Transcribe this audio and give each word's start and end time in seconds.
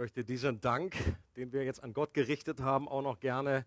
möchte 0.00 0.24
diesen 0.24 0.62
Dank, 0.62 0.96
den 1.36 1.52
wir 1.52 1.62
jetzt 1.62 1.84
an 1.84 1.92
Gott 1.92 2.14
gerichtet 2.14 2.62
haben, 2.62 2.88
auch 2.88 3.02
noch 3.02 3.20
gerne 3.20 3.66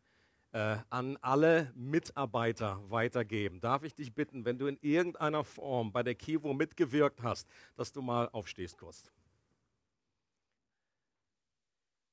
äh, 0.52 0.78
an 0.90 1.16
alle 1.22 1.72
Mitarbeiter 1.76 2.82
weitergeben. 2.90 3.62
Darf 3.62 3.84
ich 3.84 3.94
dich 3.94 4.16
bitten, 4.16 4.44
wenn 4.44 4.58
du 4.58 4.66
in 4.66 4.80
irgendeiner 4.82 5.44
Form 5.44 5.92
bei 5.92 6.02
der 6.02 6.16
Kivo 6.16 6.56
mitgewirkt 6.56 7.22
hast, 7.22 7.48
dass 7.76 7.92
du 7.92 8.02
mal 8.02 8.30
aufstehst 8.30 8.80
kurz. 8.80 9.12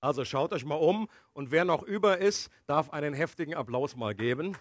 Also 0.03 0.27
schaut 0.27 0.53
euch 0.53 0.67
mal 0.67 0.75
um 0.75 1.09
und 1.33 1.51
wer 1.51 1.65
noch 1.65 1.83
über 1.83 2.19
ist, 2.19 2.51
darf 2.67 2.91
einen 2.91 3.15
heftigen 3.15 3.55
Applaus 3.55 3.97
mal 3.97 4.15
geben. 4.15 4.55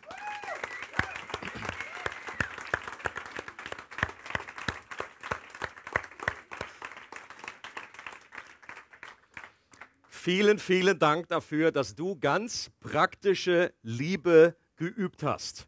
Vielen, 10.31 10.59
vielen 10.59 10.99
Dank 10.99 11.27
dafür, 11.29 11.71
dass 11.71 11.95
du 11.95 12.15
ganz 12.15 12.69
praktische 12.81 13.73
Liebe 13.81 14.55
geübt 14.75 15.23
hast. 15.23 15.67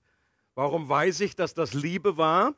Warum 0.54 0.88
weiß 0.88 1.22
ich, 1.22 1.36
dass 1.36 1.56
das 1.56 1.74
Liebe 1.74 2.16
war? 2.16 2.54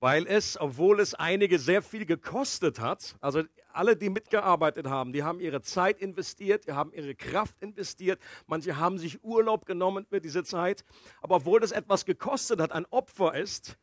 Weil 0.00 0.26
es, 0.26 0.60
obwohl 0.60 0.98
es 0.98 1.14
einige 1.14 1.60
sehr 1.60 1.80
viel 1.82 2.06
gekostet 2.06 2.80
hat, 2.80 3.14
also 3.20 3.44
alle, 3.72 3.96
die 3.96 4.10
mitgearbeitet 4.10 4.88
haben, 4.88 5.12
die 5.12 5.22
haben 5.22 5.38
ihre 5.38 5.60
Zeit 5.60 6.00
investiert, 6.00 6.66
die 6.66 6.72
haben 6.72 6.92
ihre 6.92 7.14
Kraft 7.14 7.62
investiert, 7.62 8.18
manche 8.48 8.76
haben 8.76 8.98
sich 8.98 9.22
Urlaub 9.22 9.64
genommen 9.64 10.06
für 10.06 10.20
diese 10.20 10.42
Zeit, 10.42 10.84
aber 11.22 11.36
obwohl 11.36 11.62
es 11.62 11.70
etwas 11.70 12.04
gekostet 12.04 12.60
hat, 12.60 12.72
ein 12.72 12.84
Opfer 12.86 13.36
ist, 13.36 13.78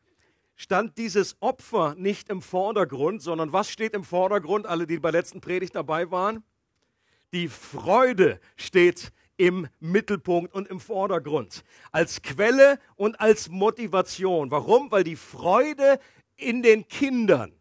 stand 0.56 0.98
dieses 0.98 1.40
Opfer 1.40 1.94
nicht 1.96 2.28
im 2.28 2.42
Vordergrund, 2.42 3.22
sondern 3.22 3.50
was 3.54 3.70
steht 3.70 3.94
im 3.94 4.04
Vordergrund? 4.04 4.66
Alle, 4.66 4.86
die 4.86 4.98
bei 4.98 5.10
der 5.10 5.22
letzten 5.22 5.40
Predigt 5.40 5.74
dabei 5.74 6.10
waren, 6.10 6.44
die 7.34 7.48
Freude 7.48 8.40
steht 8.56 9.12
im 9.36 9.66
Mittelpunkt 9.80 10.54
und 10.54 10.68
im 10.68 10.78
Vordergrund. 10.78 11.64
Als 11.90 12.22
Quelle 12.22 12.78
und 12.94 13.20
als 13.20 13.48
Motivation. 13.48 14.50
Warum? 14.50 14.90
Weil 14.92 15.04
die 15.04 15.16
Freude 15.16 15.98
in 16.36 16.62
den 16.62 16.86
Kindern 16.86 17.52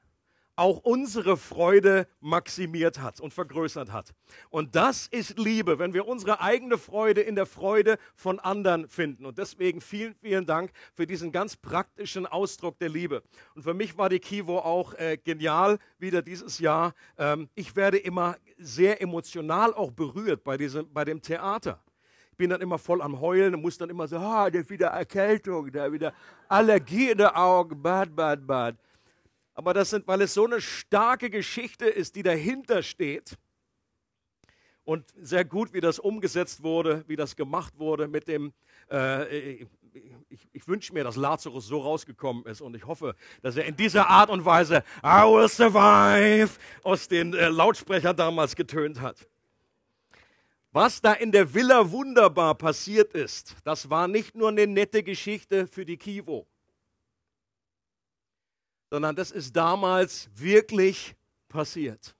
auch 0.56 0.78
unsere 0.84 1.38
Freude 1.38 2.08
maximiert 2.20 3.02
hat 3.02 3.20
und 3.20 3.34
vergrößert 3.34 3.92
hat. 3.92 4.14
Und 4.50 4.76
das 4.76 5.08
ist 5.08 5.40
Liebe, 5.40 5.80
wenn 5.80 5.94
wir 5.94 6.08
unsere 6.08 6.42
eigene 6.42 6.78
Freude 6.78 7.22
in 7.22 7.36
der 7.36 7.45
Freude 7.45 7.98
von 8.16 8.40
anderen 8.40 8.88
finden. 8.88 9.26
Und 9.26 9.38
deswegen 9.38 9.82
vielen, 9.82 10.14
vielen 10.16 10.45
Dank 10.45 10.72
für 10.94 11.08
diesen 11.08 11.32
ganz 11.32 11.56
praktischen 11.56 12.26
Ausdruck 12.26 12.78
der 12.80 12.90
Liebe. 12.90 13.23
Und 13.56 13.64
für 13.64 13.73
mich 13.73 13.98
war 13.98 14.10
die 14.10 14.20
Kivo 14.20 14.60
auch 14.60 14.94
äh, 14.95 15.18
genial 15.18 15.80
wieder 15.98 16.22
dieses 16.22 16.60
Jahr. 16.60 16.94
Ähm, 17.17 17.50
ich 17.56 17.76
werde 17.76 17.98
immer 17.98 18.38
sehr 18.58 19.02
emotional 19.02 19.73
auch 19.73 19.92
berührt 19.92 20.44
bei, 20.44 20.58
diesem, 20.58 20.92
bei 20.94 21.04
dem 21.04 21.22
Theater. 21.22 21.82
Ich 22.32 22.38
bin 22.38 22.50
dann 22.50 22.62
immer 22.62 22.80
voll 22.80 23.02
am 23.02 23.22
Heulen 23.22 23.54
und 23.54 23.62
muss 23.62 23.78
dann 23.78 23.92
immer 23.92 24.08
so, 24.08 24.17
ah, 24.17 24.50
da 24.50 24.67
wieder 24.67 24.88
Erkältung, 24.88 25.72
da 25.72 25.92
wieder 25.92 26.14
Allergie 26.48 27.12
in 27.12 27.20
den 27.20 27.28
Augen, 27.28 27.82
bad, 27.82 28.16
bad, 28.16 28.45
bad. 28.45 28.76
Aber 29.56 29.73
das 29.73 29.92
sind, 29.92 30.08
weil 30.08 30.22
es 30.22 30.34
so 30.34 30.46
eine 30.46 30.62
starke 30.62 31.30
Geschichte 31.30 31.86
ist, 31.86 32.16
die 32.16 32.23
dahinter 32.23 32.82
steht. 32.82 33.38
Und 34.84 35.06
sehr 35.16 35.45
gut, 35.45 35.73
wie 35.73 35.80
das 35.80 36.00
umgesetzt 36.00 36.64
wurde, 36.64 37.04
wie 37.08 37.16
das 37.16 37.36
gemacht 37.36 37.78
wurde 37.78 38.08
mit 38.08 38.28
dem, 38.28 38.52
äh, 38.92 39.66
ich, 40.30 40.48
ich 40.52 40.68
wünsche 40.68 40.94
mir, 40.94 41.04
dass 41.04 41.16
Lazarus 41.16 41.68
so 41.68 41.80
rausgekommen 41.80 42.45
ist 42.45 42.60
und 42.60 42.76
ich 42.76 42.86
hoffe, 42.86 43.16
dass 43.42 43.56
er 43.56 43.66
in 43.66 43.78
dieser 43.78 44.10
Art 44.10 44.30
und 44.30 44.44
Weise 44.44 44.84
I 45.02 45.22
will 45.22 45.48
survive 45.48 46.50
aus 46.82 47.08
den 47.08 47.34
äh, 47.34 47.48
Lautsprechern 47.48 48.16
damals 48.16 48.56
getönt 48.56 49.00
hat. 49.00 49.28
Was 50.72 51.00
da 51.00 51.14
in 51.14 51.32
der 51.32 51.54
Villa 51.54 51.92
wunderbar 51.92 52.56
passiert 52.56 53.14
ist, 53.14 53.56
das 53.64 53.90
war 53.90 54.08
nicht 54.08 54.36
nur 54.36 54.50
eine 54.50 54.66
nette 54.66 55.04
Geschichte 55.04 55.67
für 55.67 55.86
die 55.86 55.98
Kivo 55.98 56.48
sondern 58.93 59.15
das 59.15 59.31
ist 59.31 59.55
damals 59.55 60.30
wirklich 60.36 61.15
passiert. 61.49 62.15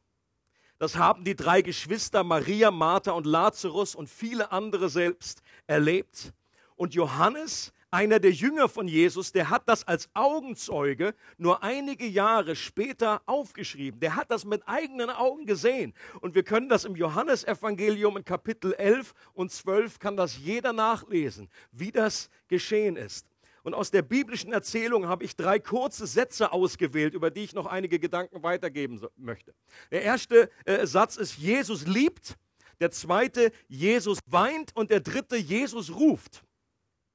Das 0.80 0.96
haben 0.96 1.24
die 1.24 1.36
drei 1.36 1.62
Geschwister 1.62 2.24
Maria, 2.24 2.72
Martha 2.72 3.12
und 3.12 3.28
Lazarus 3.28 3.94
und 3.94 4.10
viele 4.10 4.52
andere 4.52 4.90
selbst 4.90 5.44
erlebt. 5.68 6.34
Und 6.76 6.96
Johannes, 6.96 7.74
einer 7.92 8.20
der 8.20 8.32
Jünger 8.32 8.68
von 8.70 8.88
Jesus, 8.88 9.32
der 9.32 9.52
hat 9.52 9.70
das 9.70 9.88
als 9.88 10.10
Augenzeuge 10.16 11.14
nur 11.38 11.62
einige 11.62 12.08
Jahre 12.08 12.56
später 12.56 13.22
aufgeschrieben. 13.28 14.00
Der 14.00 14.16
hat 14.16 14.32
das 14.32 14.44
mit 14.44 14.68
eigenen 14.68 15.12
Augen 15.12 15.46
gesehen. 15.46 15.94
Und 16.22 16.34
wir 16.34 16.42
können 16.42 16.70
das 16.70 16.86
im 16.86 16.96
Johannesevangelium 16.96 18.18
in 18.18 18.26
Kapitel 18.26 18.74
11 18.74 19.14
und 19.34 19.52
12 19.52 20.00
kann 20.00 20.18
das 20.18 20.40
jeder 20.40 20.74
nachlesen, 20.74 21.52
wie 21.72 21.92
das 21.92 22.32
geschehen 22.48 22.96
ist. 22.96 23.28
Und 23.64 23.74
aus 23.74 23.92
der 23.92 24.02
biblischen 24.02 24.52
Erzählung 24.52 25.08
habe 25.08 25.24
ich 25.24 25.36
drei 25.36 25.58
kurze 25.58 26.06
Sätze 26.06 26.52
ausgewählt, 26.52 27.14
über 27.14 27.32
die 27.32 27.46
ich 27.46 27.54
noch 27.54 27.66
einige 27.66 27.98
Gedanken 27.98 28.44
weitergeben 28.44 29.02
möchte. 29.16 29.56
Der 29.90 30.04
erste 30.04 30.50
äh, 30.66 30.86
Satz 30.86 31.16
ist, 31.16 31.38
Jesus 31.38 31.88
liebt. 31.88 32.38
Der 32.82 32.92
zweite, 32.92 33.54
Jesus 33.70 34.20
weint. 34.26 34.76
Und 34.76 34.92
der 34.92 35.00
dritte, 35.00 35.38
Jesus 35.38 35.96
ruft. 35.96 36.44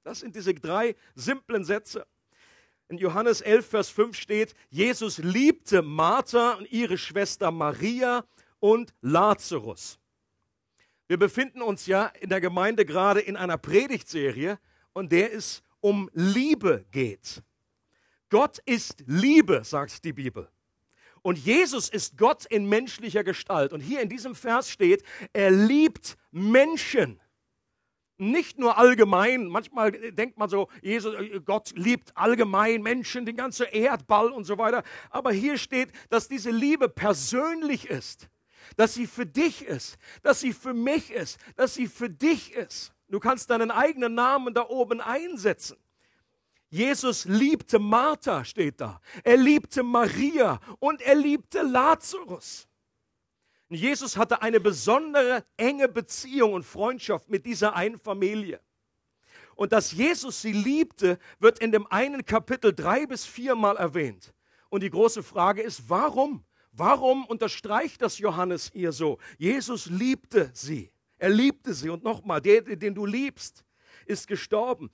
Das 0.05 0.21
sind 0.21 0.35
diese 0.35 0.55
drei 0.55 0.97
simplen 1.15 1.65
Sätze. 1.65 2.07
In 2.89 2.97
Johannes 2.97 3.43
11, 3.43 3.67
Vers 3.67 3.91
5 3.91 4.17
steht, 4.17 4.55
Jesus 4.71 5.19
liebte 5.19 5.83
Martha 5.83 6.55
und 6.55 6.73
ihre 6.73 6.97
Schwester 6.97 7.51
Maria 7.51 8.25
und 8.61 8.95
Lazarus. 9.03 9.99
Wir 11.09 11.19
befinden 11.19 11.61
uns 11.61 11.85
ja 11.85 12.07
in 12.21 12.31
der 12.31 12.41
Gemeinde 12.41 12.87
gerade 12.87 13.21
in 13.21 13.37
einer 13.37 13.59
Predigtserie 13.59 14.59
und 14.95 15.13
der 15.13 15.31
ist 15.31 15.63
um 15.81 16.11
Liebe 16.13 16.85
geht. 16.91 17.43
Gott 18.31 18.59
ist 18.67 19.05
Liebe, 19.07 19.63
sagt 19.65 20.05
die 20.05 20.13
Bibel. 20.13 20.49
Und 21.23 21.39
Jesus 21.39 21.89
ist 21.89 22.17
Gott 22.17 22.47
in 22.47 22.69
menschlicher 22.69 23.25
Gestalt. 23.25 23.73
Und 23.73 23.81
hier 23.81 24.01
in 24.01 24.09
diesem 24.09 24.35
Vers 24.35 24.71
steht, 24.71 25.03
er 25.33 25.51
liebt 25.51 26.17
Menschen. 26.31 27.21
Nicht 28.21 28.59
nur 28.59 28.79
allgemein, 28.79 29.47
manchmal 29.47 29.93
denkt 29.93 30.39
man 30.39 30.49
so, 30.49 30.69
Jesus, 30.83 31.15
Gott 31.45 31.73
liebt 31.77 32.17
allgemein 32.17 32.83
Menschen, 32.83 33.25
den 33.25 33.37
ganzen 33.37 33.67
Erdball 33.67 34.31
und 34.31 34.45
so 34.45 34.59
weiter. 34.59 34.83
Aber 35.11 35.31
hier 35.31 35.57
steht, 35.57 35.93
dass 36.11 36.27
diese 36.29 36.51
Liebe 36.51 36.89
persönlich 36.89 37.89
ist, 37.89 38.29
dass 38.77 38.95
sie 38.95 39.07
für 39.07 39.27
dich 39.27 39.65
ist, 39.65 39.99
dass 40.23 40.41
sie 40.41 40.53
für 40.53 40.75
mich 40.75 41.13
ist, 41.13 41.39
dass 41.55 41.75
sie 41.75 41.87
für 41.87 42.11
dich 42.11 42.53
ist. 42.53 42.93
Du 43.09 43.21
kannst 43.21 43.51
deinen 43.51 43.71
eigenen 43.71 44.15
Namen 44.15 44.55
da 44.55 44.69
oben 44.69 45.01
einsetzen. 45.01 45.77
Jesus 46.71 47.25
liebte 47.25 47.79
Martha, 47.79 48.45
steht 48.45 48.81
da. 48.81 49.01
Er 49.25 49.39
liebte 49.39 49.83
Maria 49.83 50.61
und 50.79 51.01
er 51.01 51.15
liebte 51.15 51.63
Lazarus. 51.63 52.69
Jesus 53.71 54.17
hatte 54.17 54.43
eine 54.43 54.61
besondere 54.61 55.45
enge 55.57 55.89
Beziehung 55.89 56.55
und 56.55 56.65
Freundschaft 56.65 57.29
mit 57.29 57.45
dieser 57.47 57.75
einen 57.75 57.99
Familie. 57.99 58.61
Und 59.55 59.73
dass 59.73 59.93
Jesus 59.93 60.41
sie 60.41 60.53
liebte, 60.53 61.19
wird 61.39 61.59
in 61.59 61.73
dem 61.73 61.87
einen 61.89 62.25
Kapitel 62.25 62.73
drei 62.73 63.07
bis 63.07 63.25
viermal 63.25 63.77
erwähnt. 63.77 64.33
Und 64.69 64.83
die 64.83 64.91
große 64.91 65.23
Frage 65.23 65.63
ist, 65.63 65.89
warum? 65.89 66.45
Warum 66.73 67.25
unterstreicht 67.27 68.01
das 68.03 68.19
Johannes 68.19 68.71
ihr 68.75 68.93
so? 68.93 69.19
Jesus 69.37 69.87
liebte 69.87 70.51
sie. 70.55 70.93
Er 71.19 71.31
liebte 71.31 71.75
sie. 71.75 71.91
Und 71.91 72.05
nochmal, 72.05 72.41
der, 72.41 72.63
den 72.63 72.95
du 72.95 73.05
liebst, 73.05 73.65
ist 74.07 74.27
gestorben. 74.27 74.91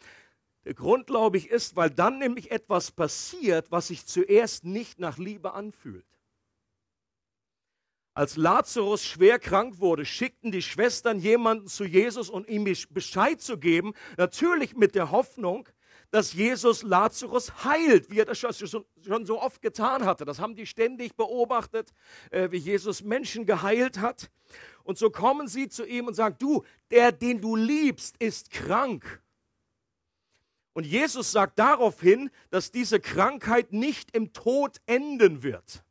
Der 0.64 0.74
Grund, 0.74 1.06
glaube 1.06 1.36
ich, 1.36 1.50
ist, 1.50 1.76
weil 1.76 1.90
dann 1.90 2.18
nämlich 2.18 2.50
etwas 2.50 2.90
passiert, 2.90 3.70
was 3.70 3.88
sich 3.88 4.06
zuerst 4.06 4.64
nicht 4.64 4.98
nach 4.98 5.18
Liebe 5.18 5.52
anfühlt. 5.52 6.06
Als 8.14 8.36
Lazarus 8.36 9.04
schwer 9.04 9.40
krank 9.40 9.80
wurde, 9.80 10.06
schickten 10.06 10.52
die 10.52 10.62
Schwestern 10.62 11.18
jemanden 11.18 11.66
zu 11.66 11.84
Jesus, 11.84 12.30
um 12.30 12.46
ihm 12.46 12.64
Bescheid 12.90 13.40
zu 13.40 13.58
geben, 13.58 13.92
natürlich 14.16 14.76
mit 14.76 14.94
der 14.94 15.10
Hoffnung, 15.10 15.68
dass 16.14 16.32
Jesus 16.32 16.84
Lazarus 16.84 17.64
heilt, 17.64 18.08
wie 18.08 18.20
er 18.20 18.24
das 18.24 18.38
schon 18.38 19.26
so 19.26 19.42
oft 19.42 19.60
getan 19.60 20.04
hatte. 20.04 20.24
Das 20.24 20.38
haben 20.38 20.54
die 20.54 20.64
ständig 20.64 21.16
beobachtet, 21.16 21.92
äh, 22.30 22.52
wie 22.52 22.56
Jesus 22.56 23.02
Menschen 23.02 23.46
geheilt 23.46 23.98
hat. 23.98 24.30
Und 24.84 24.96
so 24.96 25.10
kommen 25.10 25.48
sie 25.48 25.68
zu 25.68 25.84
ihm 25.84 26.06
und 26.06 26.14
sagen, 26.14 26.36
du, 26.38 26.64
der, 26.92 27.10
den 27.10 27.40
du 27.40 27.56
liebst, 27.56 28.16
ist 28.18 28.52
krank. 28.52 29.24
Und 30.72 30.86
Jesus 30.86 31.32
sagt 31.32 31.58
daraufhin, 31.58 32.30
dass 32.48 32.70
diese 32.70 33.00
Krankheit 33.00 33.72
nicht 33.72 34.14
im 34.14 34.32
Tod 34.32 34.80
enden 34.86 35.42
wird. 35.42 35.82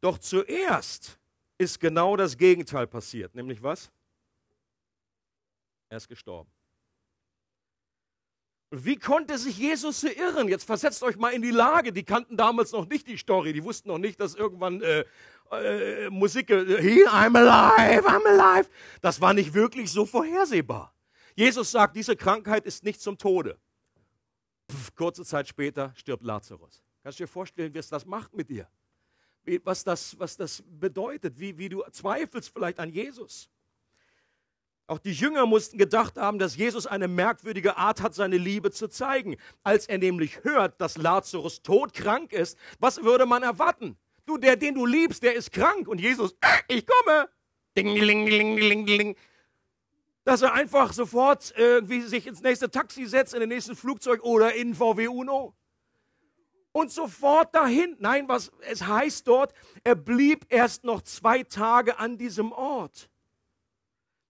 Doch 0.00 0.16
zuerst 0.16 1.20
ist 1.58 1.78
genau 1.78 2.16
das 2.16 2.38
Gegenteil 2.38 2.86
passiert, 2.86 3.34
nämlich 3.34 3.62
was? 3.62 3.92
Er 5.90 5.98
ist 5.98 6.08
gestorben. 6.08 6.50
Wie 8.70 8.96
konnte 8.96 9.36
sich 9.36 9.58
Jesus 9.58 10.00
so 10.00 10.08
irren? 10.08 10.48
Jetzt 10.48 10.64
versetzt 10.64 11.02
euch 11.02 11.16
mal 11.16 11.30
in 11.30 11.42
die 11.42 11.50
Lage. 11.50 11.92
Die 11.92 12.04
kannten 12.04 12.36
damals 12.36 12.70
noch 12.70 12.88
nicht 12.88 13.08
die 13.08 13.16
Story. 13.16 13.52
Die 13.52 13.64
wussten 13.64 13.88
noch 13.88 13.98
nicht, 13.98 14.20
dass 14.20 14.36
irgendwann 14.36 14.80
äh, 14.80 15.04
äh, 15.50 16.08
Musik, 16.10 16.50
Here, 16.50 17.08
I'm 17.08 17.36
alive, 17.36 18.06
I'm 18.06 18.24
alive. 18.26 18.70
Das 19.00 19.20
war 19.20 19.34
nicht 19.34 19.54
wirklich 19.54 19.90
so 19.90 20.06
vorhersehbar. 20.06 20.94
Jesus 21.34 21.72
sagt, 21.72 21.96
diese 21.96 22.14
Krankheit 22.14 22.64
ist 22.64 22.84
nicht 22.84 23.00
zum 23.00 23.18
Tode. 23.18 23.58
Pff, 24.70 24.94
kurze 24.94 25.24
Zeit 25.24 25.48
später 25.48 25.92
stirbt 25.96 26.22
Lazarus. 26.22 26.84
Kannst 27.02 27.18
du 27.18 27.24
dir 27.24 27.28
vorstellen, 27.28 27.74
was 27.74 27.88
das 27.88 28.06
macht 28.06 28.34
mit 28.34 28.50
dir? 28.50 28.68
Wie, 29.42 29.60
was, 29.64 29.82
das, 29.82 30.16
was 30.18 30.36
das 30.36 30.62
bedeutet, 30.64 31.40
wie, 31.40 31.58
wie 31.58 31.68
du 31.68 31.82
zweifelst 31.90 32.52
vielleicht 32.52 32.78
an 32.78 32.90
Jesus. 32.90 33.50
Auch 34.90 34.98
die 34.98 35.12
Jünger 35.12 35.46
mussten 35.46 35.78
gedacht 35.78 36.18
haben, 36.18 36.40
dass 36.40 36.56
Jesus 36.56 36.84
eine 36.84 37.06
merkwürdige 37.06 37.76
Art 37.76 38.02
hat, 38.02 38.12
seine 38.12 38.38
Liebe 38.38 38.72
zu 38.72 38.88
zeigen. 38.88 39.36
Als 39.62 39.86
er 39.86 39.98
nämlich 39.98 40.42
hört, 40.42 40.80
dass 40.80 40.96
Lazarus 40.96 41.62
todkrank 41.62 42.32
ist, 42.32 42.58
was 42.80 43.00
würde 43.04 43.24
man 43.24 43.44
erwarten? 43.44 43.96
Du, 44.26 44.36
der, 44.36 44.56
den 44.56 44.74
du 44.74 44.86
liebst, 44.86 45.22
der 45.22 45.34
ist 45.36 45.52
krank. 45.52 45.86
Und 45.86 46.00
Jesus, 46.00 46.32
äh, 46.40 46.74
ich 46.74 46.84
komme. 46.88 47.28
Ding, 47.76 47.94
ding, 47.94 48.26
ding, 48.26 48.56
ding, 48.56 48.84
ding. 48.84 49.16
Dass 50.24 50.42
er 50.42 50.54
einfach 50.54 50.92
sofort 50.92 51.54
irgendwie 51.56 52.00
sich 52.00 52.26
ins 52.26 52.42
nächste 52.42 52.68
Taxi 52.68 53.06
setzt, 53.06 53.32
in 53.32 53.38
den 53.38 53.50
nächsten 53.50 53.76
Flugzeug 53.76 54.24
oder 54.24 54.54
in 54.54 54.74
VW 54.74 55.06
Uno. 55.06 55.54
Und 56.72 56.90
sofort 56.90 57.54
dahin. 57.54 57.94
Nein, 58.00 58.26
was 58.26 58.50
es 58.68 58.84
heißt 58.84 59.28
dort, 59.28 59.54
er 59.84 59.94
blieb 59.94 60.46
erst 60.48 60.82
noch 60.82 61.02
zwei 61.02 61.44
Tage 61.44 61.96
an 62.00 62.18
diesem 62.18 62.50
Ort. 62.50 63.09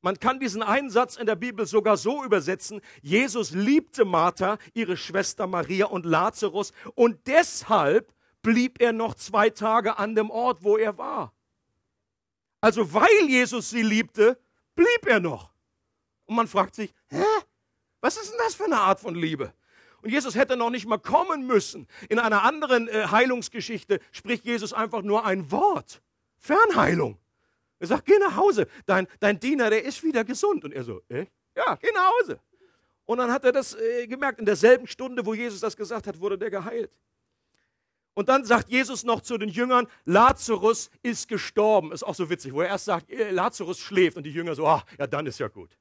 Man 0.03 0.19
kann 0.19 0.41
diesen 0.41 0.63
Einsatz 0.63 1.17
in 1.17 1.27
der 1.27 1.37
Bibel 1.37 1.67
sogar 1.67 1.97
so 1.97 2.25
übersetzen, 2.25 2.81
Jesus 3.03 3.51
liebte 3.51 4.05
Martha, 4.05 4.59
ihre 4.73 4.97
Schwester 4.97 5.47
Maria 5.47 5.87
und 5.87 6.07
Lazarus 6.07 6.73
und 6.95 7.27
deshalb 7.27 8.15
blieb 8.43 8.81
er 8.81 8.93
noch 8.93 9.15
zwei 9.15 9.51
Tage 9.51 9.99
an 9.99 10.15
dem 10.15 10.31
Ort, 10.31 10.65
wo 10.65 10.79
er 10.79 10.97
war. 10.97 11.35
Also 12.61 12.93
weil 12.95 13.29
Jesus 13.29 13.71
sie 13.71 13.83
liebte, 13.83 14.39
blieb 14.75 15.07
er 15.07 15.21
noch. 15.21 15.53
Und 16.27 16.37
man 16.37 16.49
fragt 16.49 16.75
sich, 16.75 16.95
hä? 17.09 17.25
Was 18.01 18.17
ist 18.17 18.31
denn 18.31 18.39
das 18.39 18.55
für 18.55 18.65
eine 18.65 18.79
Art 18.79 19.01
von 19.01 19.15
Liebe? 19.15 19.53
Und 20.03 20.11
Jesus 20.11 20.35
hätte 20.35 20.57
noch 20.57 20.71
nicht 20.71 20.87
mal 20.87 20.99
kommen 20.99 21.47
müssen. 21.47 21.87
In 22.09 22.19
einer 22.19 22.43
anderen 22.45 22.89
äh, 22.89 23.09
Heilungsgeschichte 23.11 24.01
spricht 24.13 24.45
Jesus 24.47 24.73
einfach 24.73 25.03
nur 25.03 25.27
ein 25.27 25.51
Wort. 25.51 26.01
Fernheilung. 26.39 27.19
Er 27.81 27.87
sagt, 27.87 28.05
geh 28.05 28.19
nach 28.19 28.37
Hause. 28.37 28.69
Dein, 28.87 29.09
dein 29.19 29.41
Diener, 29.41 29.71
der 29.71 29.83
ist 29.83 30.03
wieder 30.05 30.23
gesund. 30.23 30.65
Und 30.65 30.73
er 30.73 30.85
so, 30.85 31.03
äh? 31.09 31.27
Ja, 31.57 31.77
geh 31.77 31.91
nach 31.93 32.13
Hause. 32.21 32.39
Und 33.07 33.19
dann 33.19 33.33
hat 33.33 33.45
er 33.45 33.53
das 33.53 33.75
äh, 33.75 34.07
gemerkt. 34.07 34.39
In 34.39 34.47
derselben 34.47 34.87
Stunde, 34.87 35.25
wo 35.27 35.35
Jesus 35.35 35.61
das 35.61 35.77
gesagt 35.77 36.07
hat, 36.07 36.21
wurde 36.21 36.39
der 36.39 36.51
geheilt. 36.51 36.93
Und 38.15 38.29
dann 38.29 38.45
sagt 38.45 38.69
Jesus 38.69 39.03
noch 39.03 39.23
zu 39.23 39.39
den 39.39 39.49
Jüngern, 39.49 39.87
Lazarus 40.05 40.91
ist 41.03 41.27
gestorben. 41.27 41.91
Ist 41.91 42.03
auch 42.03 42.15
so 42.15 42.29
witzig, 42.29 42.53
wo 42.53 42.61
er 42.61 42.69
erst 42.69 42.85
sagt, 42.85 43.11
äh, 43.11 43.31
Lazarus 43.31 43.79
schläft 43.79 44.19
und 44.19 44.25
die 44.25 44.31
Jünger 44.31 44.55
so, 44.55 44.67
ah, 44.67 44.85
ja, 44.99 45.07
dann 45.07 45.27
ist 45.27 45.39
ja 45.39 45.49
gut. 45.49 45.77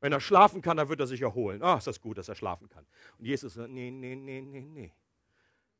Wenn 0.00 0.12
er 0.12 0.20
schlafen 0.20 0.62
kann, 0.62 0.76
dann 0.76 0.88
wird 0.88 1.00
er 1.00 1.06
sich 1.06 1.20
erholen. 1.20 1.62
Ah, 1.62 1.76
ist 1.76 1.88
das 1.88 2.00
gut, 2.00 2.18
dass 2.18 2.28
er 2.28 2.36
schlafen 2.36 2.68
kann. 2.68 2.86
Und 3.18 3.26
Jesus 3.26 3.54
sagt, 3.54 3.70
nee, 3.70 3.90
nee, 3.90 4.14
nee, 4.14 4.40
nee, 4.40 4.60
nee. 4.60 4.92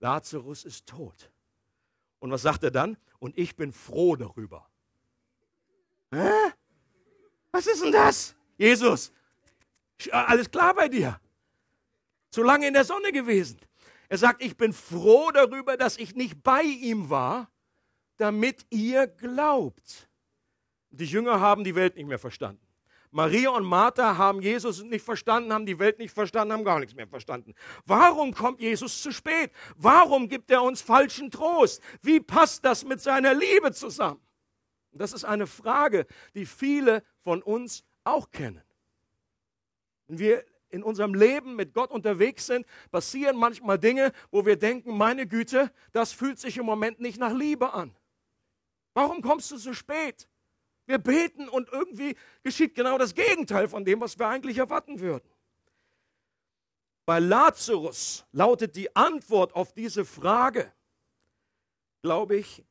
Lazarus 0.00 0.65
ist 0.65 0.87
tot. 0.87 1.31
Und 2.19 2.31
was 2.31 2.43
sagt 2.43 2.65
er 2.65 2.71
dann? 2.71 2.97
Und 3.19 3.38
ich 3.38 3.56
bin 3.56 3.73
froh 3.73 4.17
darüber. 4.17 4.69
Hä? 6.12 6.52
Was 7.52 7.66
ist 7.66 7.82
denn 7.82 7.92
das? 7.92 8.34
Jesus, 8.56 9.12
alles 10.10 10.50
klar 10.50 10.74
bei 10.74 10.88
dir? 10.88 11.20
Zu 12.30 12.42
lange 12.42 12.66
in 12.66 12.74
der 12.74 12.84
Sonne 12.84 13.12
gewesen. 13.12 13.58
Er 14.08 14.18
sagt, 14.18 14.42
ich 14.42 14.56
bin 14.56 14.72
froh 14.72 15.30
darüber, 15.30 15.76
dass 15.76 15.96
ich 15.96 16.14
nicht 16.14 16.42
bei 16.42 16.62
ihm 16.62 17.10
war, 17.10 17.50
damit 18.16 18.66
ihr 18.70 19.06
glaubt. 19.06 20.08
Die 20.90 21.04
Jünger 21.04 21.40
haben 21.40 21.64
die 21.64 21.74
Welt 21.74 21.96
nicht 21.96 22.06
mehr 22.06 22.18
verstanden. 22.18 22.60
Maria 23.12 23.50
und 23.50 23.64
Martha 23.64 24.16
haben 24.16 24.40
Jesus 24.40 24.82
nicht 24.82 25.04
verstanden, 25.04 25.52
haben 25.52 25.66
die 25.66 25.78
Welt 25.78 25.98
nicht 25.98 26.14
verstanden, 26.14 26.52
haben 26.52 26.64
gar 26.64 26.78
nichts 26.78 26.94
mehr 26.94 27.08
verstanden. 27.08 27.54
Warum 27.84 28.32
kommt 28.32 28.60
Jesus 28.60 29.02
zu 29.02 29.10
spät? 29.10 29.50
Warum 29.76 30.28
gibt 30.28 30.50
er 30.50 30.62
uns 30.62 30.80
falschen 30.80 31.30
Trost? 31.30 31.82
Wie 32.02 32.20
passt 32.20 32.64
das 32.64 32.84
mit 32.84 33.00
seiner 33.00 33.34
Liebe 33.34 33.72
zusammen? 33.72 34.20
Das 34.92 35.12
ist 35.12 35.25
eine 35.25 35.46
Frage, 35.46 36.06
die 36.34 36.46
viele 36.46 37.02
von 37.22 37.42
uns 37.42 37.84
auch 38.04 38.31
kennen. 38.31 38.62
Wenn 40.08 40.19
wir 40.19 40.44
in 40.70 40.82
unserem 40.82 41.14
Leben 41.14 41.56
mit 41.56 41.75
Gott 41.75 41.90
unterwegs 41.90 42.46
sind, 42.46 42.66
passieren 42.90 43.37
manchmal 43.37 43.78
Dinge, 43.78 44.12
wo 44.31 44.46
wir 44.46 44.56
denken, 44.56 44.96
meine 44.96 45.26
Güte, 45.26 45.72
das 45.92 46.12
fühlt 46.12 46.38
sich 46.38 46.56
im 46.58 46.66
Moment 46.66 47.00
nicht 47.00 47.19
nach 47.19 47.32
Liebe 47.32 47.72
an. 47.72 47.94
Warum 48.94 49.22
kommst 49.22 49.50
du 49.50 49.56
so 49.56 49.72
spät? 49.72 50.28
Wir 50.87 50.98
beten 50.98 51.48
und 51.48 51.69
irgendwie 51.70 52.16
geschieht 52.43 52.75
genau 52.75 52.98
das 52.98 53.14
Gegenteil 53.14 53.69
von 53.69 53.84
dem, 53.84 54.00
was 54.00 54.19
wir 54.19 54.26
eigentlich 54.26 54.58
erwarten 54.58 54.98
würden. 54.98 55.28
Bei 57.06 57.19
Lazarus 57.19 58.25
lautet 58.32 58.76
die 58.76 58.94
Antwort 58.94 59.54
auf 59.54 59.72
diese 59.72 60.04
Frage, 60.04 60.72
glaube 62.02 62.36
ich, 62.36 62.64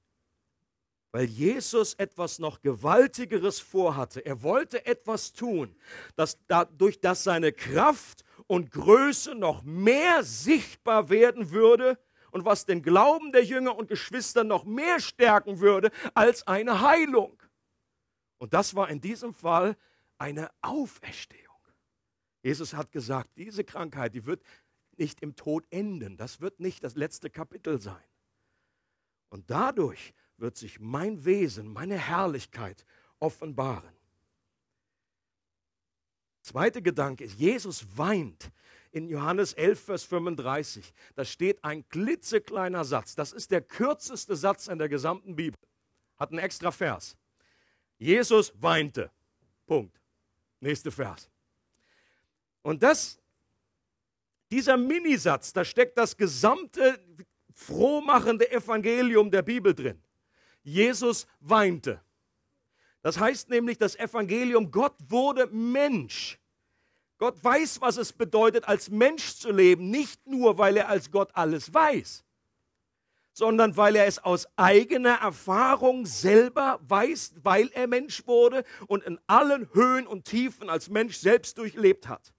weil 1.11 1.25
Jesus 1.25 1.95
etwas 1.95 2.39
noch 2.39 2.61
Gewaltigeres 2.61 3.59
vorhatte. 3.59 4.25
Er 4.25 4.43
wollte 4.43 4.85
etwas 4.85 5.33
tun, 5.33 5.75
dass 6.15 6.37
dadurch, 6.47 6.99
dass 6.99 7.23
seine 7.23 7.51
Kraft 7.51 8.23
und 8.47 8.71
Größe 8.71 9.35
noch 9.35 9.63
mehr 9.63 10.23
sichtbar 10.23 11.09
werden 11.09 11.51
würde 11.51 11.97
und 12.31 12.45
was 12.45 12.65
den 12.65 12.83
Glauben 12.83 13.31
der 13.31 13.43
Jünger 13.43 13.75
und 13.75 13.87
Geschwister 13.87 14.43
noch 14.43 14.65
mehr 14.65 14.99
stärken 14.99 15.59
würde 15.59 15.91
als 16.13 16.45
eine 16.47 16.81
Heilung. 16.81 17.41
Und 18.37 18.53
das 18.53 18.75
war 18.75 18.89
in 18.89 19.01
diesem 19.01 19.33
Fall 19.33 19.75
eine 20.17 20.49
Auferstehung. 20.61 21.45
Jesus 22.43 22.73
hat 22.73 22.91
gesagt, 22.91 23.31
diese 23.35 23.63
Krankheit, 23.63 24.13
die 24.13 24.25
wird 24.25 24.41
nicht 24.97 25.21
im 25.21 25.35
Tod 25.35 25.65
enden. 25.71 26.17
Das 26.17 26.39
wird 26.39 26.59
nicht 26.59 26.83
das 26.83 26.95
letzte 26.95 27.29
Kapitel 27.29 27.81
sein. 27.81 28.03
Und 29.29 29.49
dadurch 29.49 30.13
wird 30.39 30.57
sich 30.57 30.79
mein 30.79 31.25
Wesen, 31.25 31.71
meine 31.71 31.97
Herrlichkeit 31.97 32.85
offenbaren. 33.19 33.91
Zweiter 36.41 36.81
Gedanke 36.81 37.25
ist, 37.25 37.37
Jesus 37.37 37.85
weint 37.97 38.51
in 38.91 39.07
Johannes 39.07 39.53
11, 39.53 39.79
Vers 39.79 40.03
35. 40.03 40.93
Da 41.15 41.25
steht 41.25 41.63
ein 41.63 41.87
klitzekleiner 41.89 42.83
Satz. 42.85 43.15
Das 43.15 43.33
ist 43.33 43.51
der 43.51 43.61
kürzeste 43.61 44.35
Satz 44.35 44.67
in 44.67 44.79
der 44.79 44.89
gesamten 44.89 45.35
Bibel. 45.35 45.59
Hat 46.17 46.31
einen 46.31 46.39
extra 46.39 46.71
Vers. 46.71 47.15
Jesus 47.97 48.53
weinte. 48.59 49.11
Punkt. 49.67 50.01
Nächster 50.59 50.91
Vers. 50.91 51.29
Und 52.61 52.81
das, 52.81 53.19
dieser 54.51 54.75
Minisatz, 54.75 55.53
da 55.53 55.63
steckt 55.63 55.97
das 55.97 56.17
gesamte 56.17 56.99
frohmachende 57.53 58.49
Evangelium 58.51 59.29
der 59.29 59.41
Bibel 59.41 59.73
drin. 59.73 60.01
Jesus 60.63 61.27
weinte. 61.39 62.01
Das 63.01 63.19
heißt 63.19 63.49
nämlich, 63.49 63.77
das 63.77 63.95
Evangelium, 63.95 64.71
Gott 64.71 64.95
wurde 65.07 65.47
Mensch. 65.47 66.39
Gott 67.17 67.41
weiß, 67.43 67.81
was 67.81 67.97
es 67.97 68.13
bedeutet, 68.13 68.67
als 68.67 68.89
Mensch 68.89 69.35
zu 69.35 69.51
leben, 69.51 69.89
nicht 69.89 70.25
nur, 70.25 70.57
weil 70.57 70.77
er 70.77 70.87
als 70.87 71.11
Gott 71.11 71.29
alles 71.33 71.73
weiß, 71.73 72.23
sondern 73.33 73.75
weil 73.75 73.95
er 73.97 74.05
es 74.05 74.19
aus 74.19 74.47
eigener 74.55 75.15
Erfahrung 75.15 76.05
selber 76.05 76.79
weiß, 76.83 77.35
weil 77.43 77.69
er 77.73 77.87
Mensch 77.87 78.25
wurde 78.25 78.63
und 78.87 79.03
in 79.03 79.19
allen 79.27 79.73
Höhen 79.73 80.07
und 80.07 80.25
Tiefen 80.25 80.69
als 80.69 80.89
Mensch 80.89 81.17
selbst 81.17 81.57
durchlebt 81.57 82.07
hat. 82.07 82.33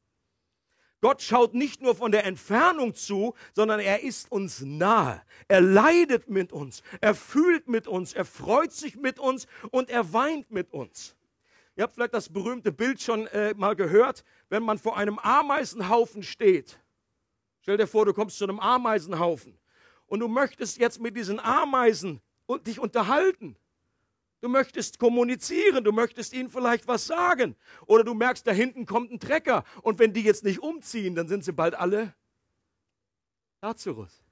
Gott 1.00 1.23
schaut 1.23 1.54
nicht 1.54 1.80
nur 1.80 1.95
von 1.95 2.12
der 2.12 2.26
Entfernung 2.26 2.95
zu, 2.95 3.35
sondern 3.54 3.80
er 3.80 4.02
ist 4.02 4.30
uns 4.30 4.61
nahe. 4.61 5.23
Er 5.49 5.62
leidet 5.62 6.28
mit 6.28 6.52
uns, 6.52 6.83
er 7.00 7.14
fühlt 7.14 7.69
mit 7.69 7.87
uns, 7.87 8.12
er 8.12 8.26
freut 8.26 8.73
sich 8.73 8.97
mit 8.97 9.19
uns 9.19 9.47
und 9.71 9.88
er 9.88 10.12
weint 10.12 10.50
mit 10.50 10.73
uns. 10.73 11.16
Ihr 11.76 11.85
habt 11.85 11.95
vielleicht 11.95 12.12
das 12.12 12.28
berühmte 12.28 12.73
Bild 12.73 13.00
schon 13.00 13.26
äh, 13.28 13.54
mal 13.54 13.75
gehört, 13.75 14.25
wenn 14.50 14.62
man 14.62 14.78
vor 14.78 14.99
einem 14.99 15.19
Ameisenhaufen 15.19 16.23
steht. 16.23 16.78
Stell 17.62 17.78
dir 17.78 17.87
vor, 17.87 18.04
du 18.04 18.12
kommst 18.12 18.37
zu 18.37 18.45
einem 18.45 18.61
Ameisenhaufen 18.61 19.59
und 20.07 20.21
du 20.21 20.28
möchtest 20.28 20.78
jetzt 20.78 21.00
mit 21.00 21.16
diesen 21.16 21.40
Ameisen 21.40 22.21
dich 22.66 22.78
unterhalten. 22.78 23.57
Du 24.40 24.49
möchtest 24.49 24.99
kommunizieren, 24.99 25.85
du 25.85 25.92
möchtest 25.92 26.32
ihnen 26.32 26.49
vielleicht 26.49 26.88
was 26.88 27.06
sagen. 27.06 27.56
Oder 27.87 28.04
du 28.04 28.14
merkst, 28.14 28.47
da 28.47 28.52
hinten 28.52 28.87
kommt 28.87 29.12
ein 29.12 29.20
Trecker. 29.20 29.64
Und 29.82 29.99
wenn 29.99 30.14
die 30.14 30.23
jetzt 30.23 30.44
nicht 30.44 30.61
umziehen, 30.61 31.14
dann 31.14 31.28
sind 31.28 31.44
sie 31.44 31.52
bald 31.52 31.75
alle 31.75 32.14
Lazarus. 33.61 34.23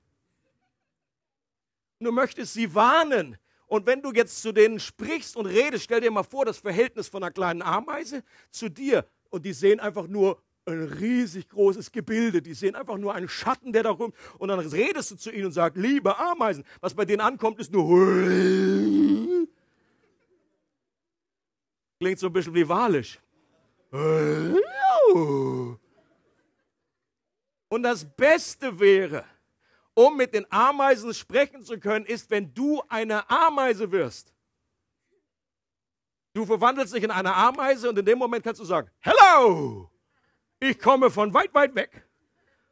Du 2.00 2.10
möchtest 2.10 2.54
sie 2.54 2.74
warnen. 2.74 3.36
Und 3.66 3.84
wenn 3.86 4.00
du 4.00 4.12
jetzt 4.12 4.40
zu 4.40 4.52
denen 4.52 4.80
sprichst 4.80 5.36
und 5.36 5.44
redest, 5.44 5.84
stell 5.84 6.00
dir 6.00 6.10
mal 6.10 6.22
vor, 6.22 6.46
das 6.46 6.58
Verhältnis 6.58 7.08
von 7.08 7.22
einer 7.22 7.32
kleinen 7.32 7.60
Ameise 7.60 8.24
zu 8.50 8.70
dir. 8.70 9.06
Und 9.28 9.44
die 9.44 9.52
sehen 9.52 9.78
einfach 9.78 10.06
nur 10.06 10.42
ein 10.64 10.84
riesig 10.84 11.48
großes 11.48 11.92
Gebilde. 11.92 12.40
Die 12.40 12.54
sehen 12.54 12.74
einfach 12.74 12.96
nur 12.96 13.14
einen 13.14 13.28
Schatten, 13.28 13.74
der 13.74 13.82
da 13.82 13.90
rum. 13.90 14.14
Und 14.38 14.48
dann 14.48 14.60
redest 14.60 15.10
du 15.10 15.16
zu 15.16 15.30
ihnen 15.30 15.46
und 15.46 15.52
sagst, 15.52 15.76
liebe 15.76 16.16
Ameisen. 16.18 16.64
Was 16.80 16.94
bei 16.94 17.04
denen 17.04 17.20
ankommt, 17.20 17.58
ist 17.58 17.72
nur 17.72 17.84
Klingt 22.00 22.19
so 22.19 22.28
ein 22.28 22.33
bisschen 22.33 22.55
wie 22.55 22.69
walisch. 22.69 23.19
Und 27.69 27.83
das 27.83 28.05
Beste 28.05 28.78
wäre, 28.78 29.25
um 29.95 30.17
mit 30.17 30.33
den 30.33 30.47
Ameisen 30.50 31.12
sprechen 31.12 31.62
zu 31.62 31.78
können, 31.78 32.07
ist, 32.07 32.31
wenn 32.31 32.55
du 32.55 32.81
eine 32.88 33.28
Ameise 33.28 33.90
wirst. 33.90 34.33
Du 36.33 36.47
verwandelst 36.47 36.95
dich 36.95 37.02
in 37.02 37.11
eine 37.11 37.35
Ameise 37.35 37.88
und 37.88 37.99
in 37.99 38.05
dem 38.05 38.19
Moment 38.19 38.45
kannst 38.45 38.61
du 38.61 38.64
sagen, 38.64 38.88
Hello, 39.00 39.90
ich 40.61 40.78
komme 40.78 41.11
von 41.11 41.35
weit, 41.35 41.52
weit 41.52 41.75
weg. 41.75 42.07